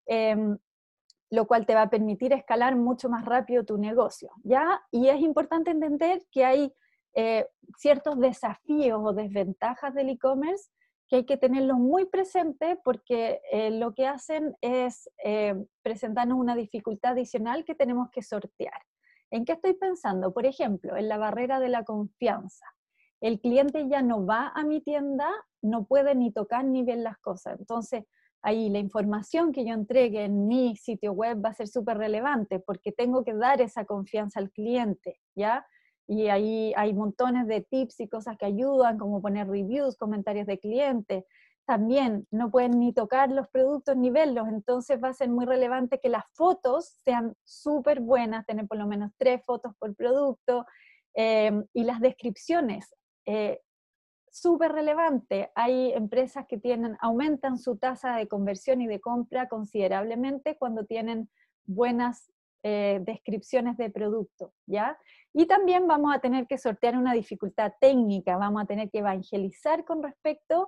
Em, 0.05 0.55
lo 1.31 1.47
cual 1.47 1.65
te 1.65 1.73
va 1.73 1.83
a 1.83 1.89
permitir 1.89 2.31
escalar 2.31 2.75
mucho 2.75 3.09
más 3.09 3.25
rápido 3.25 3.65
tu 3.65 3.77
negocio, 3.79 4.29
¿ya? 4.43 4.79
Y 4.91 5.07
es 5.09 5.19
importante 5.19 5.71
entender 5.71 6.21
que 6.31 6.45
hay 6.45 6.73
eh, 7.15 7.47
ciertos 7.77 8.19
desafíos 8.19 9.01
o 9.03 9.13
desventajas 9.13 9.95
del 9.95 10.09
e-commerce 10.09 10.69
que 11.09 11.17
hay 11.17 11.25
que 11.25 11.37
tenerlos 11.37 11.79
muy 11.79 12.05
presentes 12.05 12.77
porque 12.83 13.41
eh, 13.51 13.71
lo 13.71 13.93
que 13.95 14.05
hacen 14.05 14.55
es 14.61 15.09
presentarnos 15.81 16.37
una 16.37 16.55
dificultad 16.55 17.13
adicional 17.13 17.65
que 17.65 17.75
tenemos 17.75 18.09
que 18.11 18.21
sortear. 18.21 18.81
¿En 19.31 19.45
qué 19.45 19.53
estoy 19.53 19.73
pensando? 19.73 20.33
Por 20.33 20.45
ejemplo, 20.45 20.95
en 20.95 21.09
la 21.09 21.17
barrera 21.17 21.59
de 21.59 21.69
la 21.69 21.83
confianza. 21.83 22.65
El 23.19 23.39
cliente 23.39 23.87
ya 23.89 24.01
no 24.01 24.25
va 24.25 24.51
a 24.55 24.63
mi 24.63 24.79
tienda, 24.81 25.27
no 25.61 25.85
puede 25.85 26.15
ni 26.15 26.31
tocar 26.31 26.63
ni 26.65 26.83
ver 26.83 26.99
las 26.99 27.17
cosas. 27.17 27.59
Entonces, 27.59 28.05
ahí 28.41 28.69
la 28.69 28.79
información 28.79 29.51
que 29.51 29.65
yo 29.65 29.73
entregue 29.73 30.23
en 30.23 30.47
mi 30.47 30.75
sitio 30.75 31.13
web 31.13 31.43
va 31.43 31.49
a 31.49 31.53
ser 31.53 31.67
súper 31.67 31.97
relevante 31.97 32.59
porque 32.59 32.91
tengo 32.91 33.23
que 33.23 33.33
dar 33.33 33.59
esa 33.59 33.85
confianza 33.85 34.39
al 34.39 34.51
cliente, 34.51 35.19
¿ya? 35.35 35.65
Y 36.07 36.27
ahí 36.27 36.73
hay 36.77 36.93
montones 36.93 37.47
de 37.47 37.61
tips 37.61 37.99
y 37.99 38.07
cosas 38.07 38.37
que 38.37 38.45
ayudan, 38.45 38.97
como 38.97 39.21
poner 39.21 39.47
reviews, 39.47 39.97
comentarios 39.97 40.47
de 40.47 40.59
clientes, 40.59 41.25
también 41.67 42.25
no 42.31 42.49
pueden 42.49 42.79
ni 42.79 42.93
tocar 42.93 43.29
los 43.29 43.49
productos 43.49 43.97
ni 43.97 44.09
verlos, 44.09 44.47
entonces 44.47 45.03
va 45.03 45.09
a 45.09 45.13
ser 45.13 45.27
muy 45.27 45.45
relevante 45.45 45.99
que 45.99 46.07
las 46.07 46.23
fotos 46.31 46.93
sean 47.03 47.35
súper 47.43 47.99
buenas, 47.99 48.45
tener 48.45 48.67
por 48.67 48.77
lo 48.77 48.87
menos 48.87 49.11
tres 49.17 49.43
fotos 49.45 49.73
por 49.77 49.93
producto 49.93 50.65
eh, 51.13 51.51
y 51.73 51.83
las 51.83 51.99
descripciones. 51.99 52.95
Eh, 53.25 53.59
súper 54.31 54.71
relevante. 54.71 55.51
Hay 55.55 55.91
empresas 55.91 56.45
que 56.47 56.57
tienen, 56.57 56.95
aumentan 57.01 57.57
su 57.57 57.77
tasa 57.77 58.15
de 58.15 58.29
conversión 58.29 58.81
y 58.81 58.87
de 58.87 59.01
compra 59.01 59.49
considerablemente 59.49 60.57
cuando 60.57 60.85
tienen 60.85 61.29
buenas 61.65 62.31
eh, 62.63 63.01
descripciones 63.03 63.75
de 63.75 63.89
producto, 63.89 64.53
¿ya? 64.65 64.97
Y 65.33 65.47
también 65.47 65.85
vamos 65.85 66.15
a 66.15 66.19
tener 66.19 66.47
que 66.47 66.57
sortear 66.57 66.97
una 66.97 67.13
dificultad 67.13 67.73
técnica, 67.81 68.37
vamos 68.37 68.63
a 68.63 68.65
tener 68.65 68.89
que 68.89 68.99
evangelizar 68.99 69.83
con 69.83 70.01
respecto 70.01 70.63
a 70.63 70.67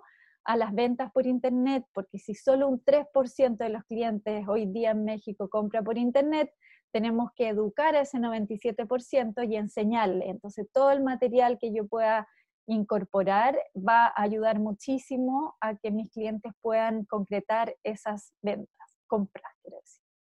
las 0.55 0.73
ventas 0.73 1.11
por 1.11 1.27
Internet, 1.27 1.85
porque 1.93 2.17
si 2.17 2.33
solo 2.33 2.67
un 2.67 2.83
3% 2.83 3.57
de 3.57 3.69
los 3.69 3.83
clientes 3.83 4.47
hoy 4.47 4.65
día 4.65 4.91
en 4.91 5.05
México 5.05 5.49
compra 5.49 5.81
por 5.81 5.97
Internet, 5.97 6.51
tenemos 6.91 7.31
que 7.35 7.49
educar 7.49 7.95
a 7.95 8.01
ese 8.01 8.17
97% 8.17 9.47
y 9.47 9.55
enseñarle. 9.55 10.29
Entonces, 10.29 10.67
todo 10.73 10.91
el 10.91 11.03
material 11.03 11.59
que 11.59 11.73
yo 11.73 11.87
pueda 11.87 12.27
incorporar 12.67 13.59
va 13.75 14.07
a 14.07 14.23
ayudar 14.23 14.59
muchísimo 14.59 15.55
a 15.61 15.75
que 15.75 15.91
mis 15.91 16.09
clientes 16.11 16.53
puedan 16.61 17.05
concretar 17.05 17.75
esas 17.83 18.33
ventas, 18.41 18.97
compras, 19.07 19.53
quiero. 19.61 19.79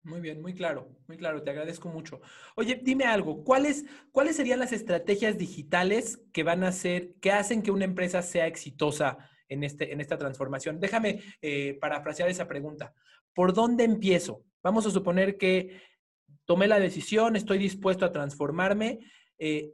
Muy 0.04 0.20
bien, 0.20 0.42
muy 0.42 0.52
claro, 0.52 0.86
muy 1.08 1.16
claro, 1.16 1.42
te 1.42 1.50
agradezco 1.50 1.88
mucho. 1.88 2.20
Oye, 2.56 2.78
dime 2.82 3.06
algo, 3.06 3.42
¿cuáles, 3.42 3.86
¿cuáles 4.12 4.36
serían 4.36 4.58
las 4.58 4.72
estrategias 4.72 5.38
digitales 5.38 6.22
que 6.34 6.42
van 6.42 6.62
a 6.62 6.72
ser, 6.72 7.14
que 7.22 7.32
hacen 7.32 7.62
que 7.62 7.70
una 7.70 7.86
empresa 7.86 8.20
sea 8.20 8.46
exitosa 8.46 9.16
en, 9.48 9.64
este, 9.64 9.92
en 9.92 10.00
esta 10.00 10.18
transformación. 10.18 10.80
Déjame 10.80 11.20
eh, 11.42 11.78
parafrasear 11.80 12.28
esa 12.28 12.48
pregunta. 12.48 12.94
¿Por 13.34 13.52
dónde 13.52 13.84
empiezo? 13.84 14.42
Vamos 14.62 14.86
a 14.86 14.90
suponer 14.90 15.36
que 15.36 15.80
tomé 16.44 16.68
la 16.68 16.78
decisión, 16.78 17.36
estoy 17.36 17.58
dispuesto 17.58 18.04
a 18.04 18.12
transformarme 18.12 19.00
eh, 19.38 19.72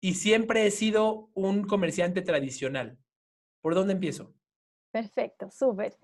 y 0.00 0.14
siempre 0.14 0.66
he 0.66 0.70
sido 0.70 1.30
un 1.34 1.64
comerciante 1.64 2.22
tradicional. 2.22 2.98
¿Por 3.60 3.74
dónde 3.74 3.94
empiezo? 3.94 4.32
Perfecto, 4.90 5.50
súper. 5.50 5.96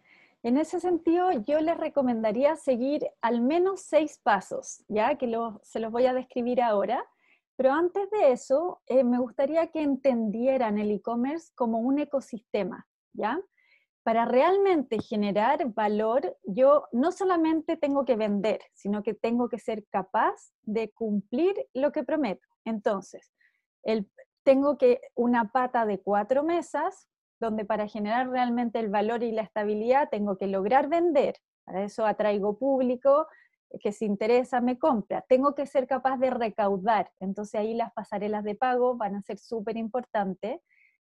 En 0.42 0.58
ese 0.58 0.78
sentido, 0.78 1.32
yo 1.46 1.60
les 1.60 1.76
recomendaría 1.76 2.54
seguir 2.56 3.06
al 3.22 3.40
menos 3.40 3.80
seis 3.80 4.20
pasos, 4.22 4.84
ya 4.88 5.16
que 5.16 5.26
se 5.62 5.80
los 5.80 5.90
voy 5.90 6.06
a 6.06 6.12
describir 6.12 6.60
ahora. 6.60 7.02
Pero 7.56 7.72
antes 7.72 8.10
de 8.10 8.32
eso, 8.32 8.82
eh, 8.86 9.04
me 9.04 9.18
gustaría 9.18 9.68
que 9.68 9.80
entendieran 9.80 10.76
el 10.78 10.90
e-commerce 10.90 11.52
como 11.54 11.78
un 11.78 11.98
ecosistema. 11.98 12.86
¿Ya? 13.14 13.40
Para 14.02 14.26
realmente 14.26 14.98
generar 15.00 15.72
valor, 15.72 16.36
yo 16.44 16.84
no 16.92 17.10
solamente 17.10 17.78
tengo 17.78 18.04
que 18.04 18.16
vender, 18.16 18.60
sino 18.74 19.02
que 19.02 19.14
tengo 19.14 19.48
que 19.48 19.58
ser 19.58 19.86
capaz 19.88 20.52
de 20.62 20.90
cumplir 20.90 21.54
lo 21.72 21.90
que 21.90 22.04
prometo. 22.04 22.46
Entonces, 22.66 23.32
tengo 24.42 24.76
que 24.76 25.00
una 25.14 25.50
pata 25.50 25.86
de 25.86 26.00
cuatro 26.00 26.42
mesas, 26.44 27.08
donde 27.40 27.64
para 27.64 27.88
generar 27.88 28.28
realmente 28.28 28.78
el 28.78 28.90
valor 28.90 29.22
y 29.22 29.32
la 29.32 29.42
estabilidad 29.42 30.08
tengo 30.10 30.36
que 30.36 30.48
lograr 30.48 30.88
vender. 30.88 31.36
Para 31.64 31.82
eso 31.82 32.04
atraigo 32.04 32.58
público 32.58 33.26
que 33.80 33.90
se 33.90 34.04
interesa, 34.04 34.60
me 34.60 34.78
compra. 34.78 35.24
Tengo 35.28 35.54
que 35.54 35.66
ser 35.66 35.86
capaz 35.86 36.18
de 36.18 36.30
recaudar. 36.30 37.10
Entonces 37.20 37.58
ahí 37.58 37.74
las 37.74 37.92
pasarelas 37.92 38.44
de 38.44 38.54
pago 38.54 38.96
van 38.96 39.16
a 39.16 39.22
ser 39.22 39.38
súper 39.38 39.76
importantes 39.76 40.60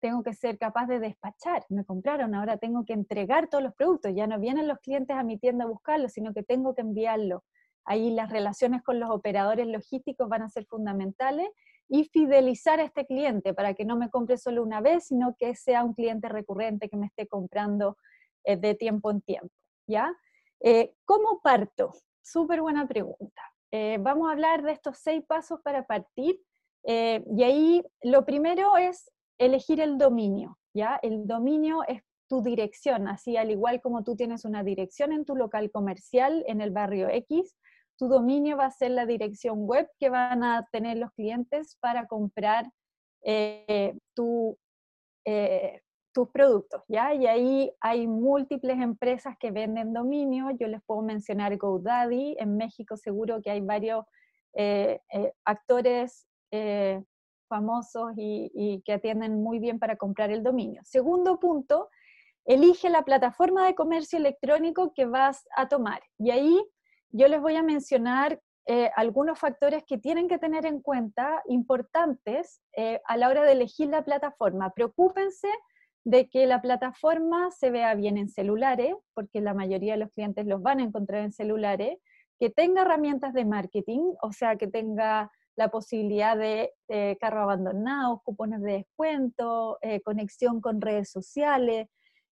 tengo 0.05 0.21
que 0.21 0.35
ser 0.35 0.59
capaz 0.59 0.85
de 0.85 0.99
despachar. 0.99 1.65
Me 1.69 1.83
compraron, 1.83 2.35
ahora 2.35 2.57
tengo 2.57 2.85
que 2.85 2.93
entregar 2.93 3.47
todos 3.49 3.63
los 3.63 3.73
productos. 3.73 4.11
Ya 4.13 4.27
no 4.27 4.39
vienen 4.39 4.67
los 4.67 4.77
clientes 4.77 5.17
a 5.17 5.23
mi 5.23 5.39
tienda 5.39 5.65
a 5.65 5.67
buscarlos, 5.67 6.11
sino 6.11 6.31
que 6.31 6.43
tengo 6.43 6.75
que 6.75 6.81
enviarlo. 6.81 7.43
Ahí 7.85 8.11
las 8.11 8.29
relaciones 8.29 8.83
con 8.83 8.99
los 8.99 9.09
operadores 9.09 9.65
logísticos 9.65 10.29
van 10.29 10.43
a 10.43 10.49
ser 10.49 10.67
fundamentales 10.67 11.49
y 11.87 12.03
fidelizar 12.03 12.79
a 12.79 12.83
este 12.83 13.07
cliente 13.07 13.55
para 13.55 13.73
que 13.73 13.83
no 13.83 13.97
me 13.97 14.11
compre 14.11 14.37
solo 14.37 14.61
una 14.61 14.79
vez, 14.79 15.07
sino 15.07 15.35
que 15.39 15.55
sea 15.55 15.83
un 15.83 15.95
cliente 15.95 16.29
recurrente 16.29 16.87
que 16.87 16.97
me 16.97 17.07
esté 17.07 17.25
comprando 17.25 17.97
eh, 18.43 18.55
de 18.57 18.75
tiempo 18.75 19.09
en 19.09 19.21
tiempo. 19.21 19.55
¿ya? 19.87 20.15
Eh, 20.59 20.93
¿Cómo 21.05 21.41
parto? 21.41 21.93
Súper 22.21 22.61
buena 22.61 22.87
pregunta. 22.87 23.41
Eh, 23.71 23.97
vamos 23.99 24.29
a 24.29 24.33
hablar 24.33 24.61
de 24.61 24.71
estos 24.73 24.99
seis 24.99 25.23
pasos 25.25 25.61
para 25.63 25.87
partir. 25.87 26.39
y 26.83 27.41
ahí 27.43 27.83
lo 28.03 28.23
primero 28.25 28.77
es 28.77 29.09
elegir 29.37 29.79
el 29.81 29.97
dominio. 29.97 30.57
¿ya? 30.73 30.99
El 31.01 31.27
dominio 31.27 31.83
es 31.87 32.01
tu 32.27 32.41
dirección, 32.41 33.07
así 33.07 33.37
al 33.37 33.51
igual 33.51 33.81
como 33.81 34.03
tú 34.03 34.15
tienes 34.15 34.45
una 34.45 34.63
dirección 34.63 35.13
en 35.13 35.25
tu 35.25 35.35
local 35.35 35.71
comercial 35.71 36.43
en 36.47 36.61
el 36.61 36.71
barrio 36.71 37.07
X, 37.09 37.55
tu 37.97 38.07
dominio 38.07 38.57
va 38.57 38.65
a 38.65 38.71
ser 38.71 38.91
la 38.91 39.05
dirección 39.05 39.65
web 39.65 39.87
que 39.99 40.09
van 40.09 40.43
a 40.43 40.67
tener 40.71 40.97
los 40.97 41.11
clientes 41.11 41.77
para 41.79 42.07
comprar 42.07 42.69
eh, 43.23 43.95
eh, 45.25 45.81
tus 46.13 46.29
productos, 46.29 46.81
¿ya? 46.87 47.13
Y 47.13 47.27
ahí 47.27 47.71
hay 47.79 48.07
múltiples 48.07 48.79
empresas 48.79 49.35
que 49.39 49.51
venden 49.51 49.93
dominio, 49.93 50.51
yo 50.51 50.67
les 50.67 50.81
puedo 50.85 51.01
mencionar 51.01 51.57
GoDaddy, 51.57 52.37
en 52.39 52.57
México 52.57 52.97
seguro 52.97 53.41
que 53.41 53.51
hay 53.51 53.61
varios 53.61 54.05
eh, 54.53 54.99
actores 55.43 56.27
famosos 57.47 58.11
y 58.17 58.81
que 58.85 58.93
atienden 58.93 59.41
muy 59.41 59.59
bien 59.59 59.79
para 59.79 59.95
comprar 59.95 60.31
el 60.31 60.43
dominio. 60.43 60.81
Segundo 60.83 61.39
punto, 61.39 61.89
elige 62.45 62.89
la 62.89 63.03
plataforma 63.03 63.65
de 63.65 63.75
comercio 63.75 64.19
electrónico 64.19 64.93
que 64.93 65.05
vas 65.05 65.45
a 65.55 65.67
tomar. 65.67 66.01
Y 66.17 66.31
ahí 66.31 66.63
yo 67.09 67.27
les 67.27 67.41
voy 67.41 67.55
a 67.55 67.63
mencionar 67.63 68.39
eh, 68.67 68.89
algunos 68.95 69.37
factores 69.37 69.83
que 69.85 69.97
tienen 69.97 70.27
que 70.27 70.39
tener 70.39 70.65
en 70.65 70.81
cuenta, 70.81 71.43
importantes, 71.47 72.61
eh, 72.75 72.99
a 73.05 73.17
la 73.17 73.29
hora 73.29 73.43
de 73.43 73.51
elegir 73.51 73.89
la 73.89 74.03
plataforma. 74.03 74.71
Preocúpense 74.71 75.49
de 76.03 76.29
que 76.29 76.45
la 76.45 76.61
plataforma 76.61 77.51
se 77.51 77.69
vea 77.69 77.93
bien 77.95 78.17
en 78.17 78.27
celulares, 78.27 78.95
porque 79.13 79.41
la 79.41 79.53
mayoría 79.53 79.93
de 79.93 79.99
los 79.99 80.11
clientes 80.11 80.45
los 80.45 80.61
van 80.61 80.79
a 80.79 80.83
encontrar 80.83 81.23
en 81.23 81.31
celulares, 81.31 81.97
que 82.39 82.49
tenga 82.49 82.81
herramientas 82.81 83.33
de 83.33 83.45
marketing, 83.45 84.13
o 84.21 84.31
sea, 84.31 84.55
que 84.55 84.67
tenga 84.67 85.31
la 85.55 85.69
posibilidad 85.69 86.37
de 86.37 86.73
carro 87.19 87.41
abandonado, 87.43 88.21
cupones 88.23 88.61
de 88.61 88.73
descuento, 88.73 89.77
eh, 89.81 90.01
conexión 90.01 90.61
con 90.61 90.81
redes 90.81 91.09
sociales, 91.09 91.87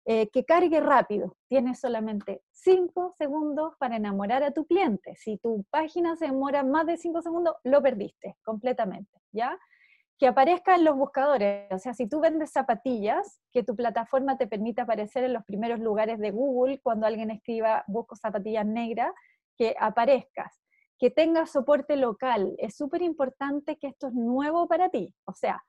eh, 0.05 0.29
que 0.31 0.43
cargue 0.43 0.81
rápido. 0.81 1.37
Tienes 1.47 1.79
solamente 1.79 2.41
5 2.51 3.15
segundos 3.17 3.73
para 3.79 3.95
enamorar 3.95 4.43
a 4.43 4.51
tu 4.51 4.65
cliente. 4.65 5.15
Si 5.15 5.37
tu 5.37 5.63
página 5.69 6.17
se 6.17 6.25
demora 6.25 6.61
más 6.61 6.85
de 6.85 6.97
5 6.97 7.21
segundos, 7.21 7.55
lo 7.63 7.81
perdiste 7.81 8.35
completamente, 8.43 9.21
¿ya? 9.31 9.57
Que 10.19 10.27
aparezca 10.27 10.75
en 10.75 10.83
los 10.83 10.97
buscadores. 10.97 11.71
O 11.71 11.79
sea, 11.79 11.93
si 11.93 12.09
tú 12.09 12.19
vendes 12.19 12.51
zapatillas, 12.51 13.39
que 13.53 13.63
tu 13.63 13.77
plataforma 13.77 14.37
te 14.37 14.45
permita 14.45 14.81
aparecer 14.81 15.23
en 15.23 15.31
los 15.31 15.45
primeros 15.45 15.79
lugares 15.79 16.19
de 16.19 16.31
Google 16.31 16.81
cuando 16.83 17.07
alguien 17.07 17.31
escriba 17.31 17.85
busco 17.87 18.17
zapatillas 18.17 18.65
negras, 18.65 19.13
que 19.57 19.73
aparezcas. 19.79 20.62
Que 20.99 21.09
tengas 21.09 21.51
soporte 21.51 21.97
local. 21.97 22.55
Es 22.57 22.75
súper 22.75 23.01
importante 23.01 23.77
que 23.77 23.87
esto 23.87 24.07
es 24.07 24.13
nuevo 24.13 24.67
para 24.67 24.89
ti. 24.89 25.13
O 25.25 25.33
sea, 25.33 25.63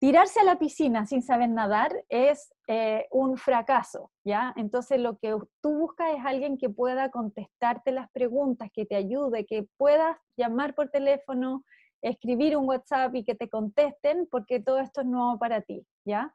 tirarse 0.00 0.40
a 0.40 0.44
la 0.44 0.58
piscina 0.58 1.06
sin 1.06 1.22
saber 1.22 1.50
nadar 1.50 1.92
es 2.08 2.52
eh, 2.66 3.06
un 3.10 3.36
fracaso, 3.36 4.10
¿ya? 4.24 4.52
Entonces 4.56 4.98
lo 4.98 5.18
que 5.18 5.36
tú 5.60 5.78
buscas 5.78 6.14
es 6.16 6.24
alguien 6.24 6.56
que 6.56 6.70
pueda 6.70 7.10
contestarte 7.10 7.92
las 7.92 8.10
preguntas, 8.10 8.70
que 8.72 8.86
te 8.86 8.96
ayude, 8.96 9.44
que 9.44 9.68
puedas 9.76 10.16
llamar 10.36 10.74
por 10.74 10.88
teléfono, 10.88 11.64
escribir 12.02 12.56
un 12.56 12.66
WhatsApp 12.66 13.14
y 13.14 13.24
que 13.24 13.34
te 13.34 13.50
contesten, 13.50 14.26
porque 14.30 14.58
todo 14.58 14.78
esto 14.78 15.02
es 15.02 15.06
nuevo 15.06 15.38
para 15.38 15.60
ti, 15.60 15.86
¿ya? 16.06 16.34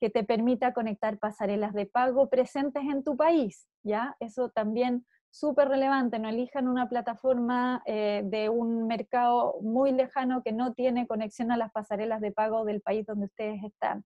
Que 0.00 0.10
te 0.10 0.24
permita 0.24 0.74
conectar 0.74 1.18
pasarelas 1.18 1.72
de 1.72 1.86
pago 1.86 2.28
presentes 2.28 2.82
en 2.82 3.04
tu 3.04 3.16
país, 3.16 3.68
¿ya? 3.84 4.16
Eso 4.18 4.48
también 4.48 5.06
súper 5.34 5.68
relevante, 5.68 6.20
no 6.20 6.28
elijan 6.28 6.68
una 6.68 6.88
plataforma 6.88 7.82
eh, 7.86 8.22
de 8.24 8.48
un 8.48 8.86
mercado 8.86 9.56
muy 9.62 9.90
lejano 9.90 10.44
que 10.44 10.52
no 10.52 10.74
tiene 10.74 11.08
conexión 11.08 11.50
a 11.50 11.56
las 11.56 11.72
pasarelas 11.72 12.20
de 12.20 12.30
pago 12.30 12.64
del 12.64 12.80
país 12.80 13.04
donde 13.04 13.26
ustedes 13.26 13.60
están, 13.64 14.04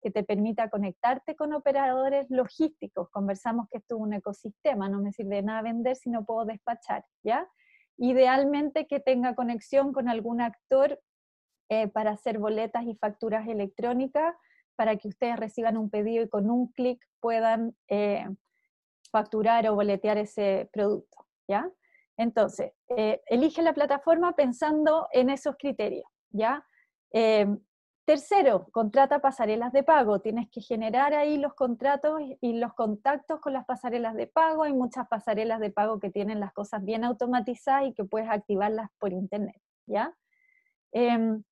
que 0.00 0.10
te 0.10 0.24
permita 0.24 0.70
conectarte 0.70 1.36
con 1.36 1.52
operadores 1.52 2.30
logísticos. 2.30 3.10
Conversamos 3.10 3.68
que 3.70 3.76
esto 3.76 3.96
es 3.96 4.00
un 4.00 4.14
ecosistema, 4.14 4.88
no 4.88 5.02
me 5.02 5.12
sirve 5.12 5.36
de 5.36 5.42
nada 5.42 5.60
vender 5.60 5.96
si 5.96 6.08
no 6.08 6.24
puedo 6.24 6.46
despachar, 6.46 7.04
¿ya? 7.22 7.46
Idealmente 7.98 8.86
que 8.86 9.00
tenga 9.00 9.34
conexión 9.34 9.92
con 9.92 10.08
algún 10.08 10.40
actor 10.40 10.98
eh, 11.68 11.88
para 11.88 12.12
hacer 12.12 12.38
boletas 12.38 12.84
y 12.86 12.94
facturas 12.94 13.46
electrónicas, 13.46 14.34
para 14.76 14.96
que 14.96 15.08
ustedes 15.08 15.36
reciban 15.36 15.76
un 15.76 15.90
pedido 15.90 16.24
y 16.24 16.28
con 16.30 16.50
un 16.50 16.68
clic 16.72 17.04
puedan... 17.20 17.76
Eh, 17.88 18.24
facturar 19.10 19.68
o 19.68 19.74
boletear 19.74 20.18
ese 20.18 20.68
producto, 20.72 21.26
¿ya? 21.48 21.70
Entonces, 22.16 22.72
eh, 22.88 23.22
elige 23.26 23.62
la 23.62 23.72
plataforma 23.72 24.36
pensando 24.36 25.08
en 25.12 25.30
esos 25.30 25.56
criterios, 25.58 26.04
¿ya? 26.30 26.66
Eh, 27.12 27.46
tercero, 28.04 28.68
contrata 28.72 29.20
pasarelas 29.20 29.72
de 29.72 29.82
pago. 29.82 30.20
Tienes 30.20 30.50
que 30.50 30.60
generar 30.60 31.14
ahí 31.14 31.38
los 31.38 31.54
contratos 31.54 32.20
y 32.40 32.52
los 32.54 32.74
contactos 32.74 33.40
con 33.40 33.52
las 33.52 33.64
pasarelas 33.64 34.14
de 34.14 34.26
pago. 34.26 34.64
Hay 34.64 34.72
muchas 34.72 35.08
pasarelas 35.08 35.60
de 35.60 35.70
pago 35.70 35.98
que 35.98 36.10
tienen 36.10 36.40
las 36.40 36.52
cosas 36.52 36.84
bien 36.84 37.04
automatizadas 37.04 37.84
y 37.86 37.94
que 37.94 38.04
puedes 38.04 38.28
activarlas 38.28 38.90
por 38.98 39.12
internet, 39.12 39.60
¿ya? 39.86 40.14
Em, 40.92 41.42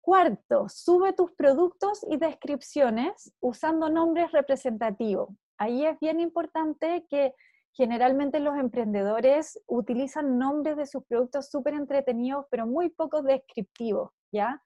cuarto, 0.00 0.68
sube 0.68 1.12
tus 1.12 1.32
productos 1.32 2.04
y 2.10 2.16
descripciones 2.16 3.32
usando 3.40 3.88
nombres 3.88 4.32
representativos 4.32 5.30
ahí 5.60 5.84
es 5.84 6.00
bien 6.00 6.18
importante 6.20 7.06
que 7.08 7.34
generalmente 7.72 8.40
los 8.40 8.56
emprendedores 8.56 9.60
utilizan 9.66 10.38
nombres 10.38 10.76
de 10.76 10.86
sus 10.86 11.04
productos 11.04 11.50
súper 11.50 11.74
entretenidos, 11.74 12.46
pero 12.50 12.66
muy 12.66 12.88
poco 12.88 13.22
descriptivos, 13.22 14.10
¿ya? 14.32 14.60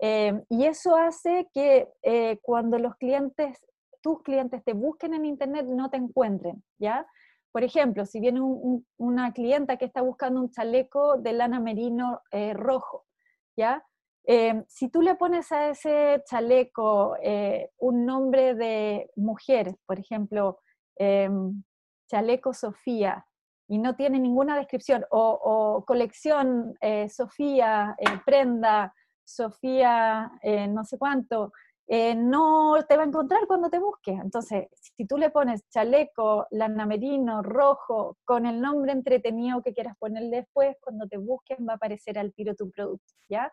Eh, 0.00 0.42
y 0.48 0.64
eso 0.64 0.96
hace 0.96 1.48
que 1.54 1.88
eh, 2.02 2.38
cuando 2.42 2.78
los 2.78 2.96
clientes, 2.96 3.58
tus 4.02 4.22
clientes 4.22 4.62
te 4.64 4.72
busquen 4.72 5.14
en 5.14 5.24
Internet, 5.24 5.66
no 5.66 5.88
te 5.88 5.98
encuentren, 5.98 6.62
¿ya? 6.78 7.06
Por 7.52 7.62
ejemplo, 7.62 8.04
si 8.04 8.20
viene 8.20 8.40
una 8.96 9.32
clienta 9.32 9.76
que 9.76 9.84
está 9.84 10.02
buscando 10.02 10.40
un 10.40 10.50
chaleco 10.50 11.16
de 11.16 11.32
lana 11.32 11.60
merino 11.60 12.22
eh, 12.32 12.54
rojo, 12.54 13.04
¿ya? 13.56 13.84
Em, 14.24 14.64
si 14.68 14.88
tú 14.88 15.02
le 15.02 15.14
pones 15.14 15.50
a 15.50 15.70
ese 15.70 16.22
chaleco 16.26 17.16
eh, 17.22 17.70
un 17.78 18.04
nombre 18.04 18.54
de 18.54 19.10
mujer, 19.16 19.76
por 19.86 19.98
ejemplo, 19.98 20.58
em, 20.96 21.62
chaleco 22.08 22.52
Sofía, 22.52 23.26
y 23.68 23.78
no 23.78 23.94
tiene 23.96 24.18
ninguna 24.18 24.56
descripción, 24.56 25.04
o, 25.10 25.84
colección 25.86 26.74
eh, 26.80 27.08
Sofía, 27.08 27.94
eh, 27.98 28.04
prenda, 28.26 28.92
Sofía, 29.24 30.30
no 30.68 30.84
sé 30.84 30.98
cuánto, 30.98 31.52
no 32.16 32.74
te 32.88 32.96
va 32.96 33.04
a 33.04 33.06
encontrar 33.06 33.46
cuando 33.46 33.70
te 33.70 33.78
busques. 33.78 34.18
Entonces, 34.20 34.66
si 34.72 35.06
tú 35.06 35.16
le 35.16 35.30
pones 35.30 35.68
chaleco, 35.70 36.46
lana 36.50 36.84
merino, 36.84 37.42
rojo, 37.42 38.16
con 38.24 38.44
el 38.46 38.60
nombre 38.60 38.90
entretenido 38.92 39.62
que 39.62 39.72
quieras 39.72 39.96
ponerle 39.98 40.38
después, 40.38 40.76
cuando 40.80 41.06
te 41.06 41.16
busquen 41.16 41.64
va 41.68 41.74
a 41.74 41.76
aparecer 41.76 42.18
al 42.18 42.32
tiro 42.34 42.56
tu 42.56 42.70
producto, 42.72 43.14
¿ya? 43.28 43.52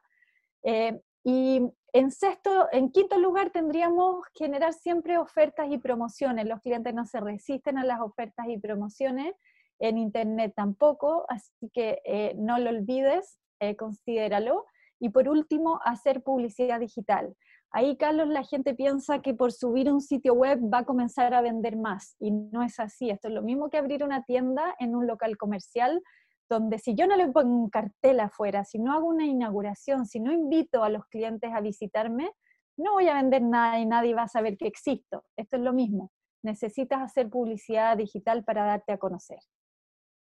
Eh, 0.63 0.99
y 1.23 1.61
en 1.93 2.11
sexto, 2.11 2.67
en 2.71 2.91
quinto 2.91 3.17
lugar, 3.17 3.49
tendríamos 3.51 4.25
generar 4.33 4.73
siempre 4.73 5.17
ofertas 5.17 5.67
y 5.69 5.77
promociones. 5.77 6.47
Los 6.47 6.61
clientes 6.61 6.93
no 6.93 7.05
se 7.05 7.19
resisten 7.19 7.77
a 7.77 7.83
las 7.83 8.01
ofertas 8.01 8.47
y 8.49 8.57
promociones, 8.57 9.33
en 9.79 9.97
Internet 9.97 10.53
tampoco, 10.55 11.25
así 11.29 11.69
que 11.73 11.99
eh, 12.03 12.33
no 12.37 12.57
lo 12.57 12.69
olvides, 12.69 13.39
eh, 13.59 13.75
considéralo. 13.75 14.65
Y 14.99 15.09
por 15.09 15.29
último, 15.29 15.79
hacer 15.85 16.23
publicidad 16.23 16.79
digital. 16.79 17.35
Ahí, 17.71 17.97
Carlos, 17.97 18.27
la 18.29 18.43
gente 18.43 18.73
piensa 18.73 19.21
que 19.21 19.33
por 19.33 19.51
subir 19.51 19.91
un 19.91 20.01
sitio 20.01 20.33
web 20.33 20.59
va 20.73 20.79
a 20.79 20.85
comenzar 20.85 21.33
a 21.33 21.41
vender 21.41 21.77
más, 21.77 22.15
y 22.19 22.31
no 22.31 22.63
es 22.63 22.79
así. 22.79 23.09
Esto 23.09 23.27
es 23.27 23.33
lo 23.33 23.43
mismo 23.43 23.69
que 23.69 23.77
abrir 23.77 24.03
una 24.03 24.23
tienda 24.23 24.75
en 24.79 24.95
un 24.95 25.05
local 25.05 25.37
comercial 25.37 26.01
donde 26.49 26.79
si 26.79 26.95
yo 26.95 27.07
no 27.07 27.15
le 27.15 27.27
pongo 27.27 27.53
un 27.53 27.69
cartel 27.69 28.19
afuera, 28.19 28.63
si 28.63 28.79
no 28.79 28.93
hago 28.93 29.07
una 29.07 29.25
inauguración, 29.25 30.05
si 30.05 30.19
no 30.19 30.31
invito 30.31 30.83
a 30.83 30.89
los 30.89 31.05
clientes 31.07 31.51
a 31.53 31.61
visitarme, 31.61 32.31
no 32.77 32.93
voy 32.93 33.07
a 33.07 33.15
vender 33.15 33.41
nada 33.41 33.79
y 33.79 33.85
nadie 33.85 34.13
va 34.13 34.23
a 34.23 34.27
saber 34.27 34.57
que 34.57 34.67
existo. 34.67 35.25
Esto 35.35 35.57
es 35.57 35.63
lo 35.63 35.73
mismo. 35.73 36.11
Necesitas 36.43 37.01
hacer 37.01 37.29
publicidad 37.29 37.97
digital 37.97 38.43
para 38.43 38.65
darte 38.65 38.93
a 38.93 38.97
conocer. 38.97 39.39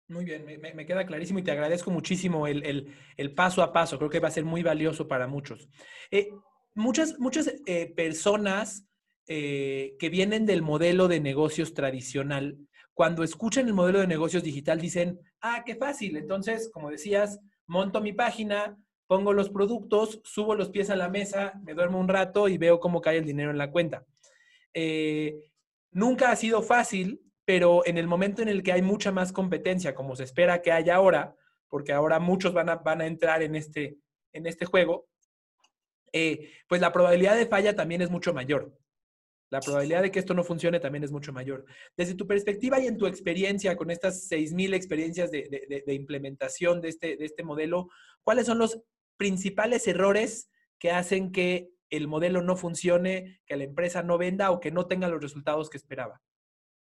Muy 0.08 0.24
bien, 0.24 0.46
me, 0.46 0.86
queda 0.86 1.04
clarísimo 1.04 1.38
y 1.38 1.42
te 1.42 1.50
agradezco 1.50 1.90
muchísimo 1.90 2.46
el, 2.46 2.94
paso 3.36 3.62
a 3.62 3.74
paso. 3.74 3.98
Creo 3.98 4.08
que 4.08 4.20
va 4.20 4.28
a 4.28 4.32
ser 4.32 4.44
muy 4.46 4.62
valioso 4.62 5.06
para 5.06 5.26
muchos. 5.26 5.68
Eh, 6.10 6.30
muchas 6.74 7.18
muchas 7.18 7.52
eh, 7.66 7.92
personas 7.94 8.88
eh, 9.26 9.96
que 9.98 10.08
vienen 10.08 10.46
del 10.46 10.62
modelo 10.62 11.08
de 11.08 11.20
negocios 11.20 11.74
tradicional, 11.74 12.56
cuando 12.98 13.22
escuchan 13.22 13.68
el 13.68 13.74
modelo 13.74 14.00
de 14.00 14.08
negocios 14.08 14.42
digital 14.42 14.80
dicen, 14.80 15.20
ah, 15.40 15.62
qué 15.64 15.76
fácil. 15.76 16.16
Entonces, 16.16 16.68
como 16.68 16.90
decías, 16.90 17.38
monto 17.68 18.00
mi 18.00 18.12
página, 18.12 18.76
pongo 19.06 19.32
los 19.32 19.50
productos, 19.50 20.20
subo 20.24 20.56
los 20.56 20.70
pies 20.70 20.90
a 20.90 20.96
la 20.96 21.08
mesa, 21.08 21.52
me 21.62 21.74
duermo 21.74 22.00
un 22.00 22.08
rato 22.08 22.48
y 22.48 22.58
veo 22.58 22.80
cómo 22.80 23.00
cae 23.00 23.18
el 23.18 23.24
dinero 23.24 23.52
en 23.52 23.58
la 23.58 23.70
cuenta. 23.70 24.04
Eh, 24.74 25.32
nunca 25.92 26.32
ha 26.32 26.34
sido 26.34 26.60
fácil, 26.60 27.20
pero 27.44 27.86
en 27.86 27.98
el 27.98 28.08
momento 28.08 28.42
en 28.42 28.48
el 28.48 28.64
que 28.64 28.72
hay 28.72 28.82
mucha 28.82 29.12
más 29.12 29.30
competencia, 29.30 29.94
como 29.94 30.16
se 30.16 30.24
espera 30.24 30.60
que 30.60 30.72
haya 30.72 30.96
ahora, 30.96 31.36
porque 31.68 31.92
ahora 31.92 32.18
muchos 32.18 32.52
van 32.52 32.68
a, 32.68 33.06
entrar 33.06 33.44
en 33.44 33.54
este, 33.54 33.98
en 34.32 34.48
este 34.48 34.66
juego, 34.66 35.06
eh, 36.12 36.50
pues 36.66 36.80
la 36.80 36.92
probabilidad 36.92 37.36
de 37.36 37.46
falla 37.46 37.76
también 37.76 38.02
es 38.02 38.10
mucho 38.10 38.34
mayor. 38.34 38.76
La 39.50 39.60
probabilidad 39.60 40.02
de 40.02 40.10
que 40.10 40.18
esto 40.18 40.34
no 40.34 40.44
funcione 40.44 40.80
también 40.80 41.04
es 41.04 41.12
mucho 41.12 41.32
mayor. 41.32 41.64
Desde 41.96 42.14
tu 42.14 42.26
perspectiva 42.26 42.78
y 42.80 42.86
en 42.86 42.98
tu 42.98 43.06
experiencia 43.06 43.76
con 43.76 43.90
estas 43.90 44.30
6.000 44.30 44.74
experiencias 44.74 45.30
de, 45.30 45.82
implementación 45.88 46.80
de 46.80 46.88
este, 46.88 47.16
de 47.16 47.24
este 47.24 47.44
modelo, 47.44 47.88
¿cuáles 48.22 48.46
son 48.46 48.58
los 48.58 48.82
principales 49.16 49.88
errores 49.88 50.50
que 50.78 50.90
hacen 50.90 51.32
que 51.32 51.70
el 51.90 52.08
modelo 52.08 52.42
no 52.42 52.56
funcione, 52.56 53.40
que 53.46 53.56
la 53.56 53.64
empresa 53.64 54.02
no 54.02 54.18
venda 54.18 54.50
o 54.50 54.60
que 54.60 54.70
no 54.70 54.86
tenga 54.86 55.08
los 55.08 55.22
resultados 55.22 55.70
que 55.70 55.78
esperaba? 55.78 56.20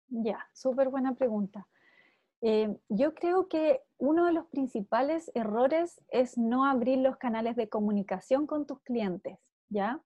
Ya, 0.09 0.47
súper 0.53 0.89
buena 0.91 1.15
pregunta. 1.15 1.67
Eh, 2.41 2.77
yo 2.89 3.15
creo 3.15 3.49
que 3.49 3.81
uno 3.99 4.27
de 4.27 4.33
los 4.33 4.47
principales 4.47 5.31
errores 5.35 6.01
es 6.09 6.37
no 6.37 6.67
abrir 6.67 6.99
los 6.99 7.17
canales 7.17 7.57
de 7.57 7.69
comunicación 7.69 8.47
con 8.47 8.67
tus 8.67 8.81
clientes, 8.83 9.39
¿ya? 9.71 10.03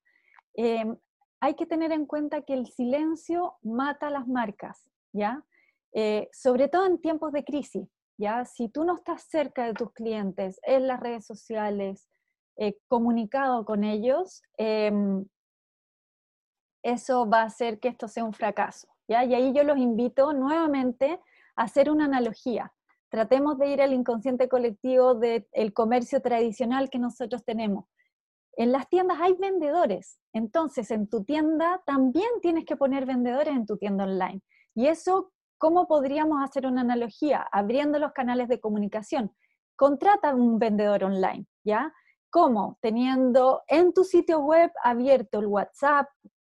Em, 0.54 0.96
hay 1.40 1.54
que 1.54 1.66
tener 1.66 1.92
en 1.92 2.06
cuenta 2.06 2.42
que 2.42 2.54
el 2.54 2.66
silencio 2.66 3.54
mata 3.62 4.10
las 4.10 4.26
marcas, 4.26 4.90
¿ya? 5.12 5.44
Eh, 5.92 6.28
sobre 6.32 6.68
todo 6.68 6.86
en 6.86 7.00
tiempos 7.00 7.32
de 7.32 7.44
crisis, 7.44 7.88
¿ya? 8.16 8.44
Si 8.44 8.68
tú 8.68 8.84
no 8.84 8.96
estás 8.96 9.22
cerca 9.22 9.64
de 9.64 9.74
tus 9.74 9.92
clientes, 9.92 10.60
en 10.62 10.86
las 10.86 11.00
redes 11.00 11.26
sociales, 11.26 12.08
eh, 12.56 12.76
comunicado 12.88 13.64
con 13.64 13.84
ellos, 13.84 14.42
em, 14.56 15.24
eso 16.82 17.28
va 17.28 17.42
a 17.42 17.46
hacer 17.46 17.78
que 17.78 17.88
esto 17.88 18.08
sea 18.08 18.24
un 18.24 18.32
fracaso, 18.32 18.88
¿ya? 19.06 19.24
Y 19.24 19.34
ahí 19.34 19.52
yo 19.52 19.62
los 19.62 19.78
invito 19.78 20.32
nuevamente 20.32 21.20
a 21.54 21.62
hacer 21.62 21.90
una 21.90 22.06
analogía. 22.06 22.72
Tratemos 23.10 23.58
de 23.58 23.68
ir 23.68 23.80
al 23.80 23.92
inconsciente 23.92 24.48
colectivo 24.48 25.14
del 25.14 25.72
comercio 25.72 26.20
tradicional 26.20 26.90
que 26.90 26.98
nosotros 26.98 27.44
tenemos. 27.44 27.86
En 28.58 28.72
las 28.72 28.88
tiendas 28.88 29.18
hay 29.20 29.34
vendedores, 29.34 30.18
entonces 30.32 30.90
en 30.90 31.08
tu 31.08 31.22
tienda 31.22 31.80
también 31.86 32.28
tienes 32.42 32.64
que 32.64 32.76
poner 32.76 33.06
vendedores 33.06 33.54
en 33.54 33.66
tu 33.66 33.76
tienda 33.76 34.02
online. 34.02 34.40
Y 34.74 34.88
eso, 34.88 35.30
¿cómo 35.58 35.86
podríamos 35.86 36.42
hacer 36.42 36.66
una 36.66 36.80
analogía? 36.80 37.46
Abriendo 37.52 38.00
los 38.00 38.10
canales 38.10 38.48
de 38.48 38.58
comunicación. 38.58 39.32
Contrata 39.76 40.34
un 40.34 40.58
vendedor 40.58 41.04
online, 41.04 41.46
¿ya? 41.64 41.94
¿Cómo? 42.30 42.78
Teniendo 42.82 43.62
en 43.68 43.92
tu 43.92 44.02
sitio 44.02 44.40
web 44.40 44.72
abierto 44.82 45.38
el 45.38 45.46
WhatsApp, 45.46 46.08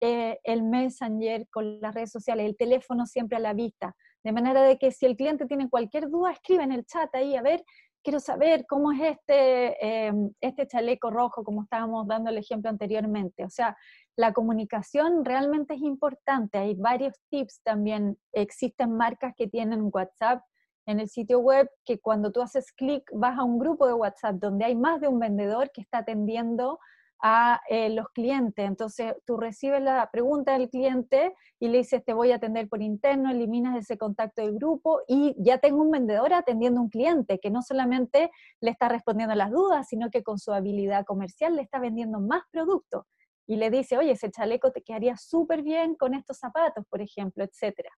eh, 0.01 0.41
el 0.43 0.63
Messenger 0.63 1.47
con 1.51 1.83
las 1.83 1.95
redes 1.95 2.13
sociales, 2.13 2.47
el 2.47 2.57
teléfono 2.57 3.05
siempre 3.05 3.37
a 3.37 3.41
la 3.41 3.53
vista. 3.53 3.95
De 4.25 4.33
manera 4.33 4.63
de 4.63 4.79
que 4.79 4.91
si 4.91 5.05
el 5.05 5.17
cliente 5.17 5.45
tiene 5.45 5.69
cualquier 5.69 6.09
duda, 6.09 6.33
escribe 6.33 6.63
en 6.63 6.73
el 6.73 6.87
chat 6.87 7.15
ahí, 7.15 7.37
a 7.37 7.43
ver, 7.43 7.63
quiero 8.03 8.21
saber 8.21 8.67
cómo 8.67 8.93
es 8.93 9.01
este, 9.01 10.07
em, 10.07 10.33
este 10.41 10.67
chaleco 10.67 11.11
rojo, 11.11 11.45
como 11.45 11.63
estábamos 11.63 12.07
dando 12.07 12.31
el 12.31 12.39
ejemplo 12.39 12.71
anteriormente. 12.71 13.45
O 13.45 13.51
sea, 13.51 13.77
la 14.17 14.33
comunicación 14.33 15.25
realmente 15.25 15.75
es 15.75 15.81
importante. 15.83 16.59
Hay 16.59 16.75
varios 16.75 17.15
tips 17.31 17.63
también. 17.63 18.19
Existen 18.33 18.97
marcas 18.97 19.35
que 19.37 19.49
tienen 19.49 19.91
WhatsApp 19.93 20.43
en 20.87 21.01
el 21.01 21.09
sitio 21.09 21.41
web 21.41 21.71
que 21.85 22.01
cuando 22.01 22.33
tú 22.33 22.43
haces 22.43 22.73
clic 22.73 23.09
vas 23.13 23.39
a 23.39 23.45
un 23.45 23.59
grupo 23.59 23.87
de 23.87 23.95
WhatsApp 23.95 24.37
donde 24.37 24.65
hay 24.65 24.75
más 24.75 25.01
de 25.01 25.09
un 25.09 25.19
vendedor 25.19 25.71
que 25.73 25.83
está 25.83 25.99
atendiendo 25.99 26.79
a 27.23 27.61
eh, 27.69 27.91
los 27.91 28.09
clientes. 28.11 28.67
Entonces, 28.67 29.15
tú 29.27 29.37
recibes 29.37 29.83
la 29.83 30.09
pregunta 30.11 30.53
del 30.53 30.69
cliente 30.69 31.35
y 31.59 31.69
le 31.69 31.79
dices, 31.79 32.05
te 32.05 32.13
voy 32.13 32.33
a 32.33 32.37
atender 32.37 32.69
por 32.69 32.83
interno, 32.83 33.31
eliminas 33.31 33.77
ese 33.77 33.99
contacto 33.99 34.43
del 34.43 34.55
grupo 34.55 35.01
y 35.07 35.35
ya 35.39 35.59
tengo 35.59 35.83
un 35.83 35.91
vendedor 35.91 36.33
atendiendo 36.33 36.81
a 36.81 36.85
un 36.85 36.91
cliente 36.91 37.39
que 37.39 37.51
no 37.51 37.63
solamente 37.63 38.31
le 38.61 38.71
está 38.71 38.89
respondiendo 38.89 39.35
las 39.35 39.51
dudas, 39.51 39.87
sino 39.89 40.11
que 40.11 40.23
con 40.23 40.39
su 40.39 40.53
habilidad 40.53 41.05
comercial 41.05 41.57
le 41.57 41.63
está 41.63 41.79
vendiendo 41.79 42.21
más 42.21 42.43
productos. 42.51 43.05
Y 43.47 43.57
le 43.57 43.71
dice, 43.71 43.99
oye, 43.99 44.13
ese 44.13 44.31
chaleco 44.31 44.71
te 44.71 44.83
quedaría 44.83 45.17
súper 45.17 45.63
bien 45.63 45.97
con 45.97 46.15
estos 46.15 46.39
zapatos, 46.39 46.85
por 46.89 47.03
ejemplo, 47.03 47.45
etcétera. 47.45 47.91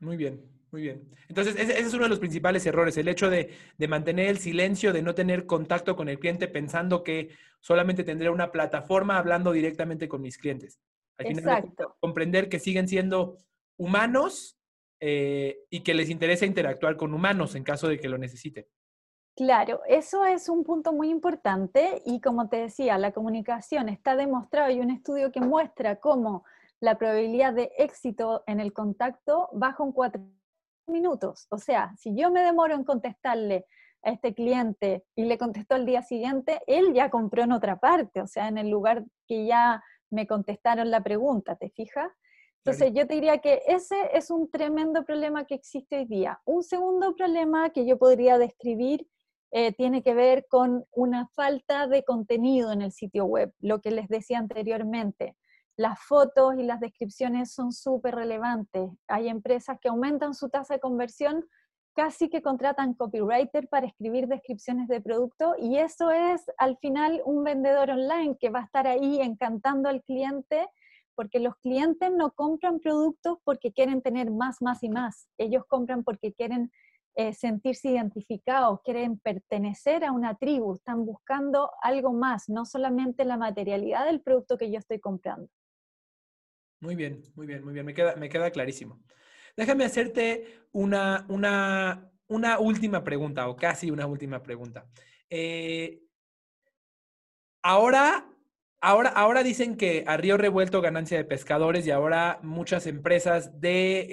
Muy 0.00 0.16
bien, 0.16 0.40
muy 0.72 0.82
bien. 0.82 1.08
Entonces, 1.28 1.54
ese, 1.56 1.78
es 1.78 1.92
uno 1.94 2.04
de 2.04 2.08
los 2.08 2.18
principales 2.18 2.64
errores, 2.66 2.96
el 2.96 3.08
hecho 3.08 3.30
de, 3.30 3.50
mantener 3.88 4.28
el 4.28 4.38
silencio, 4.38 4.92
de 4.92 5.02
no 5.02 5.14
tener 5.14 5.46
contacto 5.46 5.94
con 5.94 6.08
el 6.08 6.18
cliente 6.18 6.48
pensando 6.48 7.04
que 7.04 7.30
solamente 7.60 8.02
tendré 8.02 8.30
una 8.30 8.50
plataforma 8.50 9.18
hablando 9.18 9.52
directamente 9.52 10.08
con 10.08 10.22
mis 10.22 10.38
clientes. 10.38 10.80
Exacto. 11.18 11.96
comprender 12.00 12.48
que 12.48 12.58
siguen 12.58 12.88
siendo 12.88 13.36
humanos 13.76 14.58
eh, 15.00 15.64
y 15.68 15.80
que 15.80 15.92
les 15.92 16.08
interesa 16.08 16.46
interactuar 16.46 16.96
con 16.96 17.12
humanos 17.12 17.54
en 17.54 17.62
caso 17.62 17.88
de 17.88 17.98
que 17.98 18.08
lo 18.08 18.16
necesiten. 18.16 18.64
Claro, 19.36 19.80
eso 19.86 20.24
es 20.24 20.48
un 20.48 20.64
punto 20.64 20.92
muy 20.92 21.08
importante 21.08 22.02
y 22.04 22.20
como 22.20 22.48
te 22.48 22.56
decía, 22.56 22.98
la 22.98 23.12
comunicación 23.12 23.88
está 23.88 24.16
demostrado, 24.16 24.68
hay 24.68 24.80
un 24.80 24.90
estudio 24.90 25.30
que 25.30 25.40
muestra 25.40 25.96
cómo 25.96 26.44
la 26.80 26.96
probabilidad 26.96 27.52
de 27.52 27.70
éxito 27.76 28.42
en 28.46 28.58
el 28.58 28.72
contacto 28.72 29.48
baja 29.52 29.82
un 29.82 29.92
cuatro 29.92 30.22
minutos. 30.86 31.46
O 31.50 31.58
sea, 31.58 31.94
si 31.96 32.14
yo 32.16 32.30
me 32.30 32.42
demoro 32.42 32.74
en 32.74 32.84
contestarle 32.84 33.66
a 34.02 34.10
este 34.10 34.34
cliente 34.34 35.04
y 35.14 35.24
le 35.26 35.36
contestó 35.36 35.74
al 35.74 35.84
día 35.84 36.02
siguiente, 36.02 36.60
él 36.66 36.94
ya 36.94 37.10
compró 37.10 37.42
en 37.42 37.52
otra 37.52 37.78
parte, 37.78 38.22
o 38.22 38.26
sea, 38.26 38.48
en 38.48 38.56
el 38.56 38.70
lugar 38.70 39.04
que 39.26 39.46
ya 39.46 39.82
me 40.10 40.26
contestaron 40.26 40.90
la 40.90 41.02
pregunta, 41.02 41.54
¿te 41.56 41.70
fijas? 41.70 42.10
Entonces 42.64 42.92
yo 42.92 43.06
te 43.06 43.14
diría 43.14 43.38
que 43.38 43.62
ese 43.66 43.96
es 44.12 44.30
un 44.30 44.50
tremendo 44.50 45.04
problema 45.04 45.46
que 45.46 45.54
existe 45.54 45.96
hoy 45.96 46.04
día. 46.04 46.40
Un 46.44 46.62
segundo 46.62 47.14
problema 47.14 47.70
que 47.70 47.86
yo 47.86 47.98
podría 47.98 48.36
describir 48.36 49.06
eh, 49.50 49.72
tiene 49.72 50.02
que 50.02 50.14
ver 50.14 50.46
con 50.48 50.84
una 50.92 51.26
falta 51.28 51.86
de 51.86 52.04
contenido 52.04 52.70
en 52.72 52.82
el 52.82 52.92
sitio 52.92 53.24
web, 53.24 53.52
lo 53.60 53.80
que 53.80 53.90
les 53.90 54.08
decía 54.08 54.38
anteriormente 54.38 55.36
las 55.76 55.98
fotos 56.00 56.54
y 56.58 56.62
las 56.62 56.80
descripciones 56.80 57.52
son 57.52 57.72
súper 57.72 58.14
relevantes. 58.14 58.90
Hay 59.08 59.28
empresas 59.28 59.78
que 59.80 59.88
aumentan 59.88 60.34
su 60.34 60.48
tasa 60.48 60.74
de 60.74 60.80
conversión, 60.80 61.46
casi 61.94 62.28
que 62.28 62.42
contratan 62.42 62.94
copywriter 62.94 63.68
para 63.68 63.86
escribir 63.86 64.28
descripciones 64.28 64.88
de 64.88 65.00
producto 65.00 65.54
y 65.58 65.78
eso 65.78 66.10
es 66.10 66.42
al 66.58 66.76
final 66.78 67.22
un 67.24 67.44
vendedor 67.44 67.90
online 67.90 68.36
que 68.38 68.50
va 68.50 68.60
a 68.60 68.64
estar 68.64 68.86
ahí 68.86 69.20
encantando 69.20 69.88
al 69.88 70.02
cliente 70.02 70.68
porque 71.14 71.40
los 71.40 71.56
clientes 71.56 72.10
no 72.12 72.32
compran 72.32 72.80
productos 72.80 73.38
porque 73.44 73.72
quieren 73.72 74.00
tener 74.00 74.30
más, 74.30 74.62
más 74.62 74.82
y 74.82 74.88
más. 74.88 75.28
Ellos 75.36 75.64
compran 75.66 76.04
porque 76.04 76.32
quieren 76.32 76.70
eh, 77.16 77.34
sentirse 77.34 77.90
identificados, 77.90 78.80
quieren 78.82 79.18
pertenecer 79.18 80.04
a 80.04 80.12
una 80.12 80.36
tribu, 80.36 80.74
están 80.74 81.04
buscando 81.04 81.70
algo 81.82 82.12
más, 82.12 82.48
no 82.48 82.64
solamente 82.64 83.24
la 83.24 83.36
materialidad 83.36 84.06
del 84.06 84.22
producto 84.22 84.56
que 84.56 84.70
yo 84.70 84.78
estoy 84.78 85.00
comprando. 85.00 85.48
Muy 86.80 86.94
bien, 86.94 87.22
muy 87.34 87.46
bien, 87.46 87.62
muy 87.62 87.74
bien. 87.74 87.84
Me 87.84 87.92
queda, 87.94 88.16
me 88.16 88.28
queda 88.28 88.50
clarísimo. 88.50 89.02
Déjame 89.56 89.84
hacerte 89.84 90.62
una, 90.72 91.26
una, 91.28 92.10
una 92.28 92.58
última 92.58 93.04
pregunta, 93.04 93.48
o 93.48 93.56
casi 93.56 93.90
una 93.90 94.06
última 94.06 94.42
pregunta. 94.42 94.86
Eh, 95.28 96.00
ahora, 97.62 98.26
ahora, 98.80 99.10
ahora 99.10 99.42
dicen 99.42 99.76
que 99.76 100.04
a 100.06 100.16
río 100.16 100.38
revuelto 100.38 100.80
ganancia 100.80 101.18
de 101.18 101.24
pescadores 101.24 101.86
y 101.86 101.90
ahora 101.90 102.38
muchas 102.42 102.86
empresas 102.86 103.60
de, 103.60 104.06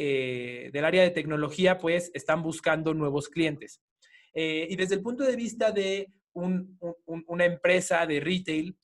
eh, 0.66 0.72
del 0.74 0.84
área 0.84 1.04
de 1.04 1.12
tecnología 1.12 1.78
pues 1.78 2.12
están 2.14 2.44
buscando 2.44 2.94
nuevos 2.94 3.30
clientes. 3.30 3.82
Eh, 4.34 4.68
y 4.70 4.76
desde 4.76 4.96
el 4.96 5.02
punto 5.02 5.24
de 5.24 5.38
vista 5.38 5.72
de 5.72 6.12
una 6.34 7.46
empresa 7.46 8.06
de 8.06 8.20
retail, 8.20 8.78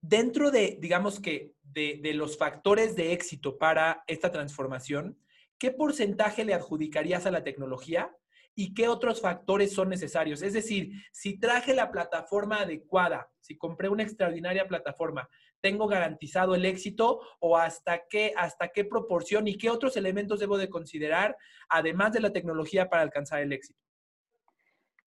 dentro 0.00 0.50
de, 0.50 0.78
digamos 0.80 1.18
que 1.18 1.54
de, 1.72 2.12
los 2.14 2.36
factores 2.36 2.96
de 2.96 3.12
éxito 3.12 3.58
para 3.58 4.04
esta 4.06 4.30
transformación, 4.30 5.18
¿qué 5.58 5.70
porcentaje 5.70 6.44
le 6.44 6.54
adjudicarías 6.54 7.26
a 7.26 7.30
la 7.30 7.44
tecnología 7.44 8.14
y 8.54 8.74
qué 8.74 8.88
otros 8.88 9.20
factores 9.20 9.72
son 9.72 9.88
necesarios? 9.88 10.42
Es 10.42 10.52
decir, 10.52 10.92
si 11.12 11.38
traje 11.38 11.74
la 11.74 11.90
plataforma 11.90 12.60
adecuada, 12.60 13.30
si 13.40 13.56
compré 13.56 13.88
una 13.88 14.02
extraordinaria 14.02 14.66
plataforma, 14.66 15.28
¿tengo 15.60 15.86
garantizado 15.86 16.54
el 16.54 16.64
éxito 16.64 17.20
o 17.38 17.56
hasta 17.56 18.06
qué, 18.08 18.32
hasta 18.36 18.68
qué 18.68 18.84
proporción 18.84 19.46
y 19.46 19.56
qué 19.56 19.70
otros 19.70 19.96
elementos 19.96 20.40
debo 20.40 20.58
de 20.58 20.70
considerar 20.70 21.36
además 21.68 22.12
de 22.12 22.20
la 22.20 22.32
tecnología 22.32 22.88
para 22.88 23.02
alcanzar 23.02 23.40
el 23.42 23.52
éxito? 23.52 23.89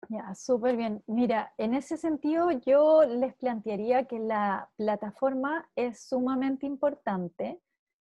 Ya, 0.06 0.34
súper 0.34 0.76
bien. 0.76 1.02
Mira, 1.06 1.52
en 1.58 1.74
ese 1.74 1.96
sentido 1.96 2.50
yo 2.52 3.04
les 3.04 3.34
plantearía 3.34 4.04
que 4.06 4.18
la 4.18 4.70
plataforma 4.76 5.68
es 5.76 6.00
sumamente 6.08 6.66
importante 6.66 7.60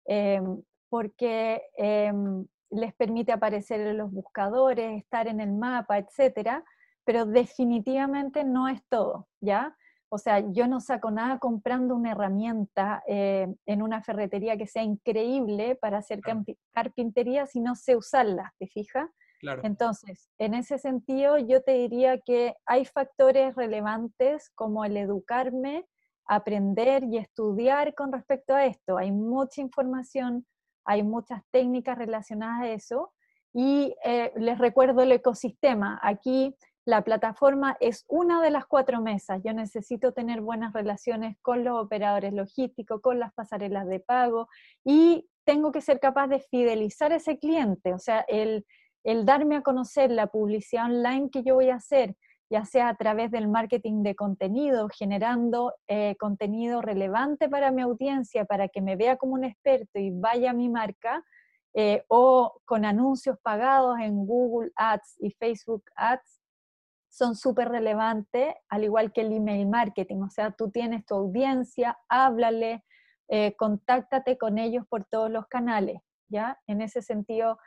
em, 0.06 0.62
porque 0.88 1.62
em, 1.76 2.46
les 2.70 2.94
permite 2.94 3.32
aparecer 3.32 3.80
en 3.80 3.98
los 3.98 4.10
buscadores, 4.12 4.98
estar 4.98 5.28
en 5.28 5.40
el 5.40 5.52
mapa, 5.52 5.98
etcétera, 5.98 6.64
pero 7.04 7.26
definitivamente 7.26 8.44
no 8.44 8.68
es 8.68 8.82
todo, 8.88 9.28
¿ya? 9.40 9.76
O 10.08 10.18
sea, 10.18 10.40
yo 10.52 10.68
no 10.68 10.80
saco 10.80 11.10
nada 11.10 11.38
comprando 11.38 11.96
una 11.96 12.12
herramienta 12.12 13.02
eh, 13.08 13.48
en 13.66 13.82
una 13.82 14.02
ferretería 14.02 14.56
que 14.56 14.66
sea 14.66 14.82
increíble 14.84 15.76
para 15.76 15.98
hacer 15.98 16.20
carpintería 16.72 17.46
si 17.46 17.60
no 17.60 17.74
sé 17.76 17.96
usarla, 17.96 18.54
¿te 18.58 18.68
fijas? 18.68 19.10
Entonces, 19.62 20.28
en 20.38 20.54
ese 20.54 20.78
sentido, 20.78 21.38
yo 21.38 21.62
te 21.62 21.72
diría 21.72 22.18
que 22.18 22.54
hay 22.66 22.84
factores 22.84 23.54
relevantes 23.54 24.50
como 24.54 24.84
el 24.84 24.96
educarme, 24.96 25.86
aprender 26.26 27.04
y 27.04 27.18
estudiar 27.18 27.94
con 27.94 28.12
respecto 28.12 28.54
a 28.54 28.66
esto. 28.66 28.96
Hay 28.96 29.12
mucha 29.12 29.60
información, 29.60 30.46
hay 30.84 31.02
muchas 31.02 31.42
técnicas 31.50 31.98
relacionadas 31.98 32.62
a 32.62 32.68
eso. 32.68 33.12
Y 33.52 33.94
eh, 34.04 34.32
les 34.36 34.58
recuerdo 34.58 35.02
el 35.02 35.12
ecosistema. 35.12 36.00
Aquí 36.02 36.54
la 36.86 37.02
plataforma 37.02 37.76
es 37.80 38.04
una 38.08 38.42
de 38.42 38.50
las 38.50 38.66
cuatro 38.66 39.00
mesas. 39.00 39.40
Yo 39.44 39.54
necesito 39.54 40.12
tener 40.12 40.40
buenas 40.40 40.72
relaciones 40.72 41.36
con 41.40 41.64
los 41.64 41.82
operadores 41.82 42.32
logísticos, 42.32 43.00
con 43.00 43.18
las 43.18 43.32
pasarelas 43.32 43.86
de 43.86 44.00
pago 44.00 44.48
y 44.84 45.28
tengo 45.44 45.72
que 45.72 45.80
ser 45.80 46.00
capaz 46.00 46.28
de 46.28 46.40
fidelizar 46.40 47.12
a 47.12 47.16
ese 47.16 47.38
cliente. 47.38 47.94
O 47.94 47.98
sea, 47.98 48.20
el, 48.28 48.66
el 49.04 49.24
darme 49.24 49.56
a 49.56 49.62
conocer 49.62 50.10
la 50.10 50.26
publicidad 50.26 50.86
online 50.86 51.30
que 51.30 51.42
yo 51.42 51.54
voy 51.54 51.70
a 51.70 51.76
hacer, 51.76 52.16
ya 52.50 52.64
sea 52.64 52.88
a 52.88 52.96
través 52.96 53.30
del 53.30 53.48
marketing 53.48 54.02
de 54.02 54.14
contenido, 54.14 54.88
generando 54.88 55.74
eh, 55.88 56.16
contenido 56.18 56.82
relevante 56.82 57.48
para 57.48 57.70
mi 57.70 57.82
audiencia, 57.82 58.44
para 58.44 58.68
que 58.68 58.80
me 58.80 58.96
vea 58.96 59.16
como 59.16 59.34
un 59.34 59.44
experto 59.44 59.98
y 59.98 60.10
vaya 60.10 60.50
a 60.50 60.54
mi 60.54 60.68
marca, 60.68 61.24
eh, 61.74 62.04
o 62.08 62.60
con 62.64 62.84
anuncios 62.84 63.36
pagados 63.42 63.98
en 63.98 64.26
Google 64.26 64.70
Ads 64.76 65.16
y 65.18 65.30
Facebook 65.32 65.84
Ads, 65.96 66.40
son 67.08 67.36
súper 67.36 67.68
relevantes, 67.68 68.54
al 68.68 68.84
igual 68.84 69.12
que 69.12 69.20
el 69.20 69.32
email 69.32 69.68
marketing. 69.68 70.22
O 70.22 70.30
sea, 70.30 70.50
tú 70.50 70.70
tienes 70.70 71.04
tu 71.06 71.14
audiencia, 71.14 71.96
háblale, 72.08 72.84
eh, 73.28 73.54
contáctate 73.56 74.36
con 74.36 74.58
ellos 74.58 74.84
por 74.88 75.04
todos 75.04 75.30
los 75.30 75.46
canales, 75.46 76.00
¿ya? 76.28 76.58
En 76.66 76.80
ese 76.80 77.02
sentido, 77.02 77.58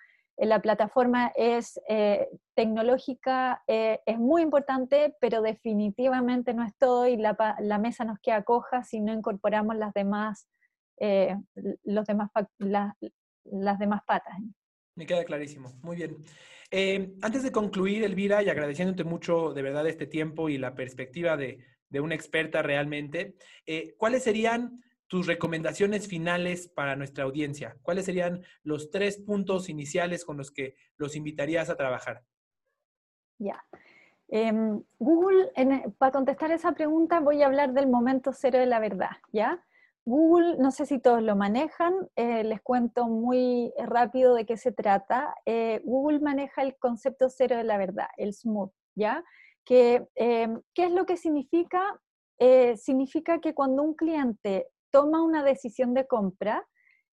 la 0.45 0.61
plataforma 0.61 1.31
es 1.35 1.79
eh, 1.89 2.27
tecnológica, 2.55 3.63
eh, 3.67 3.99
es 4.05 4.19
muy 4.19 4.43
importante, 4.43 5.15
pero 5.19 5.41
definitivamente 5.41 6.53
no 6.53 6.63
es 6.63 6.75
todo 6.77 7.07
y 7.07 7.17
la, 7.17 7.35
mesa 7.79 8.05
nos 8.05 8.19
queda 8.19 8.43
coja 8.43 8.83
si 8.83 8.99
no 8.99 9.13
incorporamos 9.13 9.75
las 9.75 9.93
demás, 9.93 10.47
eh, 10.99 11.35
los 11.83 12.05
demás 12.05 12.29
las 12.59 13.79
demás 13.79 14.01
patas. 14.05 14.35
Me 14.95 15.05
queda 15.05 15.23
clarísimo, 15.23 15.73
muy 15.81 15.95
bien. 15.95 16.17
antes 17.21 17.43
de 17.43 17.51
concluir, 17.51 18.03
Elvira, 18.03 18.43
y 18.43 18.49
agradeciéndote 18.49 19.03
mucho 19.03 19.53
de 19.53 19.61
verdad 19.61 19.87
este 19.87 20.05
tiempo 20.05 20.49
y 20.49 20.57
la 20.57 20.75
perspectiva 20.75 21.35
de, 21.37 21.63
de 21.89 21.99
una 21.99 22.15
experta 22.15 22.61
realmente, 22.61 23.35
¿cuáles 23.97 24.23
serían 24.23 24.83
tus 25.07 25.25
recomendaciones 25.25 26.07
finales 26.07 26.67
para 26.67 26.95
nuestra 26.95 27.23
audiencia. 27.23 27.77
¿Cuáles 27.81 28.05
serían 28.05 28.43
los 28.63 28.91
tres 28.91 29.17
puntos 29.17 29.69
iniciales 29.69 30.25
con 30.25 30.37
los 30.37 30.51
que 30.51 30.75
los 30.97 31.15
invitarías 31.15 31.69
a 31.69 31.77
trabajar? 31.77 32.23
Ya. 33.39 33.63
Em, 34.29 34.83
Google, 34.99 35.51
para 35.97 36.11
contestar 36.11 36.51
esa 36.51 36.73
pregunta 36.73 37.21
voy 37.21 37.41
a 37.41 37.45
hablar 37.45 37.73
del 37.73 37.87
momento 37.87 38.33
cero 38.33 38.59
de 38.59 38.65
la 38.65 38.79
verdad, 38.79 39.11
¿ya? 39.31 39.63
Google, 40.05 40.57
no 40.57 40.71
sé 40.71 40.85
si 40.85 40.99
todos 40.99 41.21
lo 41.21 41.35
manejan, 41.35 41.93
eh, 42.15 42.43
les 42.43 42.61
cuento 42.61 43.07
muy 43.07 43.73
rápido 43.77 44.35
de 44.35 44.45
qué 44.45 44.55
se 44.55 44.71
trata. 44.71 45.35
Eh, 45.45 45.81
Google 45.83 46.19
maneja 46.19 46.61
el 46.61 46.77
concepto 46.77 47.29
cero 47.29 47.57
de 47.57 47.65
la 47.65 47.77
verdad, 47.77 48.07
el 48.15 48.33
smooth, 48.33 48.71
¿ya? 48.95 49.23
Que, 49.65 50.07
em, 50.15 50.61
¿Qué 50.73 50.85
es 50.85 50.91
lo 50.91 51.05
que 51.05 51.17
significa? 51.17 51.99
Eh, 52.39 52.77
significa 52.77 53.39
que 53.39 53.53
cuando 53.53 53.83
un 53.83 53.95
cliente 53.95 54.67
toma 54.91 55.23
una 55.23 55.43
decisión 55.43 55.93
de 55.93 56.07
compra, 56.07 56.65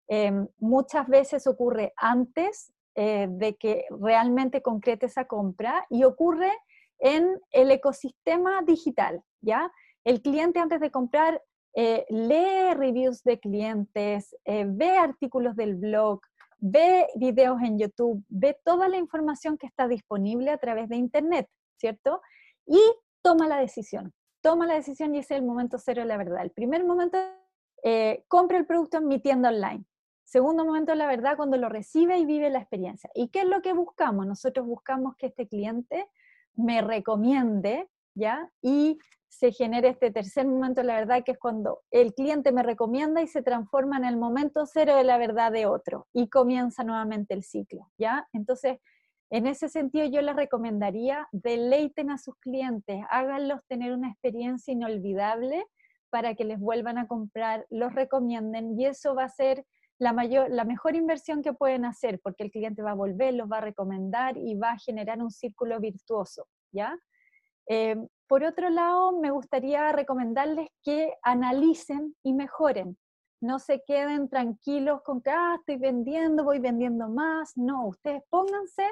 em, 0.08 0.46
muchas 0.58 1.08
veces 1.08 1.46
ocurre 1.46 1.92
antes 1.96 2.72
eh, 2.96 3.26
de 3.28 3.56
que 3.56 3.87
realmente 3.90 4.62
concrete 4.62 5.06
esa 5.06 5.24
compra 5.24 5.84
y 5.90 6.04
ocurre 6.04 6.52
en 7.00 7.40
el 7.50 7.70
ecosistema 7.72 8.62
digital, 8.62 9.20
¿ya? 9.40 9.72
El 10.04 10.22
cliente 10.22 10.60
antes 10.60 10.80
de 10.80 10.90
comprar 10.90 11.42
eh, 11.74 12.06
lee 12.08 12.72
reviews 12.74 13.24
de 13.24 13.40
clientes, 13.40 14.37
eh, 14.44 14.64
ve 14.68 14.90
artículos 14.90 15.56
del 15.56 15.74
blog, 15.74 16.20
ve 16.58 17.08
videos 17.16 17.60
en 17.62 17.78
YouTube, 17.78 18.24
ve 18.28 18.56
toda 18.64 18.87
la 18.88 18.96
información 18.96 19.58
que 19.58 19.66
está 19.66 19.88
disponible 19.88 20.50
a 20.50 20.58
través 20.58 20.88
de 20.88 20.96
Internet, 20.96 21.48
¿cierto? 21.76 22.22
Y 22.64 22.80
toma 23.22 23.48
la 23.48 23.58
decisión. 23.58 24.12
Toma 24.40 24.66
la 24.66 24.74
decisión 24.74 25.14
y 25.14 25.18
es 25.18 25.30
el 25.32 25.42
momento 25.42 25.78
cero 25.78 26.02
de 26.02 26.08
la 26.08 26.16
verdad. 26.16 26.42
El 26.42 26.52
primer 26.52 26.84
momento 26.84 27.18
eh, 27.85 28.25
compra 28.29 28.57
el 28.57 28.64
producto 28.64 28.97
en 28.97 29.07
mi 29.07 29.18
tienda 29.18 29.51
online. 29.51 29.85
Segundo 30.25 30.64
momento, 30.64 30.94
la 30.94 31.07
verdad, 31.07 31.37
cuando 31.37 31.59
lo 31.59 31.68
recibe 31.68 32.18
y 32.18 32.25
vive 32.25 32.49
la 32.49 32.59
experiencia. 32.59 33.11
¿Y 33.14 33.29
qué 33.29 33.40
es 33.40 33.47
lo 33.47 33.61
que 33.61 33.75
buscamos? 33.75 34.27
Nosotros 34.27 34.66
buscamos 34.66 35.16
que 35.16 35.27
este 35.27 35.47
cliente 35.47 36.09
me 36.55 36.81
recomiende, 36.81 37.90
¿ya? 38.14 38.51
Y 38.62 38.99
se 39.29 39.53
genere 39.53 39.88
este 39.88 40.11
tercer 40.11 40.47
momento 40.47 40.83
la 40.83 40.94
verdad, 40.94 41.25
que 41.25 41.33
es 41.33 41.38
cuando 41.38 41.83
el 41.90 42.14
cliente 42.14 42.53
me 42.53 42.62
recomienda 42.62 43.20
y 43.20 43.27
se 43.27 43.42
transforma 43.42 43.99
en 43.99 44.07
el 44.07 44.16
momento 44.16 44.64
cero 44.64 44.97
de 44.97 45.05
la 45.05 45.18
verdad 45.18 45.53
de 45.53 45.66
otro 45.66 46.07
y 46.14 46.29
comienza 46.31 46.85
nuevamente 46.85 47.35
el 47.35 47.42
ciclo, 47.42 47.90
¿ya? 47.99 48.27
Entonces, 48.33 48.79
en 49.29 49.47
ese 49.47 49.68
sentido, 49.68 50.07
yo 50.07 50.23
les 50.23 50.37
recomendaría, 50.37 51.29
deleiten 51.33 52.11
a 52.11 52.18
sus 52.18 52.37
clientes, 52.37 53.03
háganlos 53.11 53.61
tener 53.66 53.92
una 53.92 54.09
experiencia 54.09 54.73
inolvidable 54.73 55.66
para 56.14 56.37
que 56.37 56.44
les 56.44 56.61
vuelvan 56.61 56.96
a 56.96 57.09
comprar, 57.09 57.66
los 57.70 57.92
recomienden 57.92 58.79
y 58.79 58.87
eso 58.87 59.16
va 59.16 59.24
a 59.24 59.29
ser 59.29 59.66
la, 59.98 60.12
mayor, 60.12 60.48
la 60.48 60.62
mejor 60.64 60.94
inversión 60.94 61.42
que 61.42 61.53
pueden 61.53 61.85
hacer 61.85 62.20
porque 62.22 62.44
el 62.44 62.53
cliente 62.53 62.83
va 62.83 62.92
a 62.92 62.94
volver, 62.94 63.35
los 63.35 63.50
va 63.50 63.57
a 63.57 63.62
recomendar 63.62 64.37
y 64.37 64.55
va 64.55 64.70
a 64.70 64.79
generar 64.79 65.20
un 65.20 65.33
círculo 65.33 65.81
virtuoso, 65.81 66.46
¿ya? 66.70 66.96
Eh, 67.66 67.96
por 68.29 68.44
otro 68.44 68.70
lado, 68.70 69.18
me 69.18 69.33
gustaría 69.33 69.90
recomendarles 69.90 70.68
que 70.85 71.12
analicen 71.24 72.14
y 72.22 72.33
mejoren. 72.33 72.96
No 73.40 73.59
se 73.59 73.83
queden 73.85 74.29
tranquilos 74.29 75.03
con 75.03 75.20
que, 75.20 75.31
ah, 75.31 75.57
estoy 75.59 75.79
vendiendo, 75.79 76.44
voy 76.44 76.61
vendiendo 76.61 77.09
más. 77.09 77.57
No, 77.57 77.88
ustedes 77.88 78.22
pónganse 78.31 78.88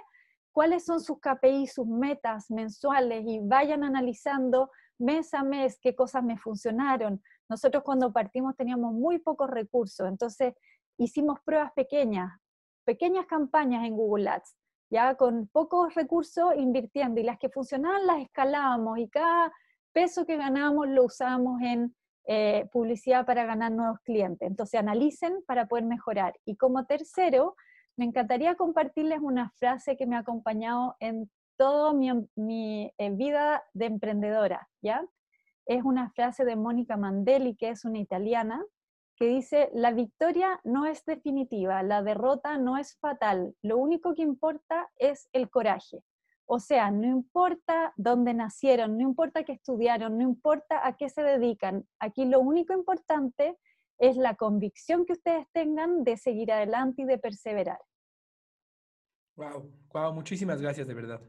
cuáles 0.51 0.85
son 0.85 0.99
sus 0.99 1.21
KPI, 1.21 1.69
sus 1.69 1.87
metas 1.87 2.51
mensuales 2.51 3.23
y 3.25 3.39
vayan 3.39 3.85
analizando 3.85 4.73
mes 4.99 5.33
a 5.35 5.43
mes 5.43 5.79
qué 5.81 5.95
cosas 5.95 6.23
me 6.23 6.39
funcionaron. 6.39 7.23
Nosotros 7.49 7.83
cuando 7.83 8.13
partimos 8.13 8.57
teníamos 8.57 8.93
muy 8.93 9.19
pocos 9.19 9.51
recursos, 9.51 10.09
entonces 10.09 10.55
hicimos 10.99 11.41
pruebas 11.45 11.73
pequeñas, 11.73 12.33
pequeñas 12.85 13.27
campañas 13.27 13.85
en 13.85 13.97
Google 13.97 14.29
Ads, 14.29 14.57
ya 14.91 15.15
con 15.15 15.49
pocos 15.49 15.95
recursos 15.95 16.55
invirtiendo 16.57 17.21
y 17.21 17.25
las 17.25 17.39
que 17.39 17.49
funcionaban 17.49 18.07
las 18.07 18.21
escalábamos 18.21 18.99
y 18.99 19.09
cada 19.09 19.53
peso 19.93 20.27
que 20.27 20.37
ganábamos 20.37 20.89
lo 20.89 21.05
usábamos 21.05 21.61
en 21.63 21.95
eh, 22.27 22.69
publicidad 22.73 23.27
para 23.27 23.45
ganar 23.45 23.73
nuevos 23.73 23.99
clientes. 24.05 24.49
Entonces 24.49 24.79
analicen 24.79 25.43
para 25.47 25.67
poder 25.67 25.85
mejorar. 25.85 26.39
Y 26.45 26.57
como 26.57 26.87
tercero, 26.87 27.57
me 27.97 28.05
encantaría 28.05 28.55
compartirles 28.55 29.21
una 29.21 29.51
frase 29.51 29.97
que 29.97 30.07
me 30.07 30.17
ha 30.17 30.21
acompañado 30.21 30.97
en 31.01 31.31
toda 31.62 31.92
mi, 31.92 32.92
eh, 32.98 33.11
vida 33.11 33.62
de 33.72 33.87
emprendedora, 33.87 34.68
¿ya? 34.83 35.07
Es 35.64 35.85
una 35.85 36.11
frase 36.11 36.44
de 36.44 36.57
Mónica 36.57 36.96
Mandelli, 36.96 37.55
que 37.55 37.68
es 37.68 37.85
una 37.85 38.01
italiana, 38.01 38.64
que 39.14 39.27
dice, 39.27 39.70
la 39.72 39.92
victoria 39.92 40.61
no 40.64 40.87
es 40.87 41.05
definitiva, 41.05 41.85
la 41.85 42.03
derrota 42.03 42.59
no 42.59 42.79
es 42.79 42.98
fatal, 42.98 43.55
lo 43.62 43.79
único 43.79 44.12
que 44.16 44.22
importa 44.22 44.90
es 44.96 45.29
el 45.33 45.51
coraje. 45.51 46.03
O 46.46 46.59
sea, 46.59 46.90
no 46.90 47.07
importa 47.07 47.92
dónde 47.96 48.35
nacieron, 48.35 48.98
no 48.98 49.05
importa 49.05 49.44
qué 49.44 49.53
estudiaron, 49.53 50.18
no 50.18 50.25
importa 50.25 50.85
a 50.85 50.96
qué 50.96 51.09
se 51.11 51.22
dedican, 51.22 51.87
aquí 52.01 52.25
lo 52.25 52.40
único 52.40 52.72
importante 52.72 53.57
es 53.98 54.16
la 54.16 54.35
convicción 54.35 55.07
que 55.07 55.12
ustedes 55.12 55.46
tengan 55.53 56.03
de 56.03 56.16
seguir 56.16 56.51
adelante 56.51 57.03
y 57.03 57.05
de 57.05 57.18
perseverar. 57.18 57.79
Wow, 59.37 59.70
wow, 59.92 60.12
muchísimas 60.12 60.61
gracias 60.61 60.88
de 60.88 60.94
verdad. 60.94 61.22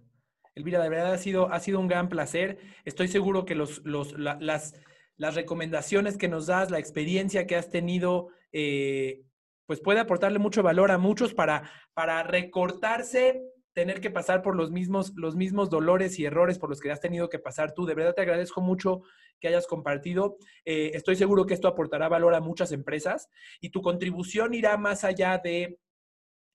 Elvira, 0.55 0.81
de 0.81 0.89
verdad 0.89 1.13
ha 1.13 1.17
sido, 1.17 1.51
ha 1.51 1.59
sido 1.59 1.79
un 1.79 1.87
gran 1.87 2.09
placer. 2.09 2.59
Estoy 2.85 3.07
seguro 3.07 3.45
que 3.45 3.55
los, 3.55 3.81
las, 3.85 4.73
recomendaciones 5.17 6.17
que 6.17 6.27
nos 6.27 6.47
das, 6.47 6.69
la 6.69 6.79
experiencia 6.79 7.47
que 7.47 7.55
has 7.55 7.69
tenido, 7.69 8.29
eh, 8.51 9.23
pues 9.65 9.79
puede 9.79 9.99
aportarle 9.99 10.39
mucho 10.39 10.61
valor 10.61 10.91
a 10.91 10.97
muchos 10.97 11.33
para, 11.33 11.71
para 11.93 12.23
recortarse 12.23 13.41
tener 13.73 14.01
que 14.01 14.11
pasar 14.11 14.41
por 14.41 14.55
los 14.55 14.71
mismos, 14.71 15.13
los 15.15 15.35
mismos 15.35 15.69
dolores 15.69 16.19
y 16.19 16.25
errores 16.25 16.59
por 16.59 16.69
los 16.69 16.79
que 16.79 16.91
has 16.91 17.01
tenido 17.01 17.29
que 17.29 17.39
pasar 17.39 17.73
tú. 17.73 17.85
De 17.85 17.95
verdad 17.95 18.13
te 18.13 18.21
agradezco 18.21 18.61
mucho 18.61 19.01
que 19.39 19.47
hayas 19.47 19.67
compartido. 19.67 20.37
Eh, 20.63 20.91
estoy 20.93 21.15
seguro 21.15 21.45
que 21.45 21.55
esto 21.55 21.67
aportará 21.67 22.07
valor 22.07 22.35
a 22.35 22.41
muchas 22.41 22.71
empresas 22.71 23.29
y 23.59 23.71
tu 23.71 23.81
contribución 23.81 24.53
irá 24.53 24.77
más 24.77 25.03
allá 25.03 25.39
de 25.43 25.79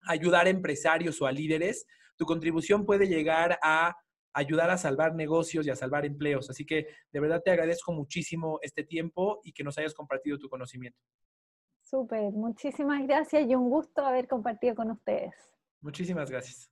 ayudar 0.03 0.47
a 0.47 0.51
empresarios 0.51 1.21
o 1.21 1.27
a 1.27 1.33
líderes. 1.33 1.87
Tu 2.19 2.27
contribución 2.27 2.85
puede 2.85 3.07
llegar 3.07 3.59
a 3.63 3.97
ayudar 4.35 4.71
a 4.71 4.77
salvar 4.77 5.15
negocios 5.15 5.67
y 5.67 5.71
a 5.71 5.77
salvar 5.77 6.05
empleos. 6.05 6.51
Así 6.51 6.67
que 6.67 6.87
de 7.13 7.21
verdad 7.21 7.43
te 7.43 7.51
agradezco 7.51 7.93
muchísimo 7.93 8.59
este 8.63 8.85
tiempo 8.85 9.41
y 9.43 9.53
que 9.53 9.65
nos 9.65 9.79
hayas 9.79 9.95
compartido 9.95 10.39
tu 10.39 10.49
conocimiento. 10.49 10.99
Súper, 11.83 12.33
muchísimas 12.33 13.07
gracias 13.07 13.49
y 13.49 13.55
un 13.55 13.71
gusto 13.71 14.05
haber 14.05 14.29
compartido 14.29 14.75
con 14.75 14.91
ustedes. 14.91 15.35
Muchísimas 15.81 16.31
gracias. 16.31 16.71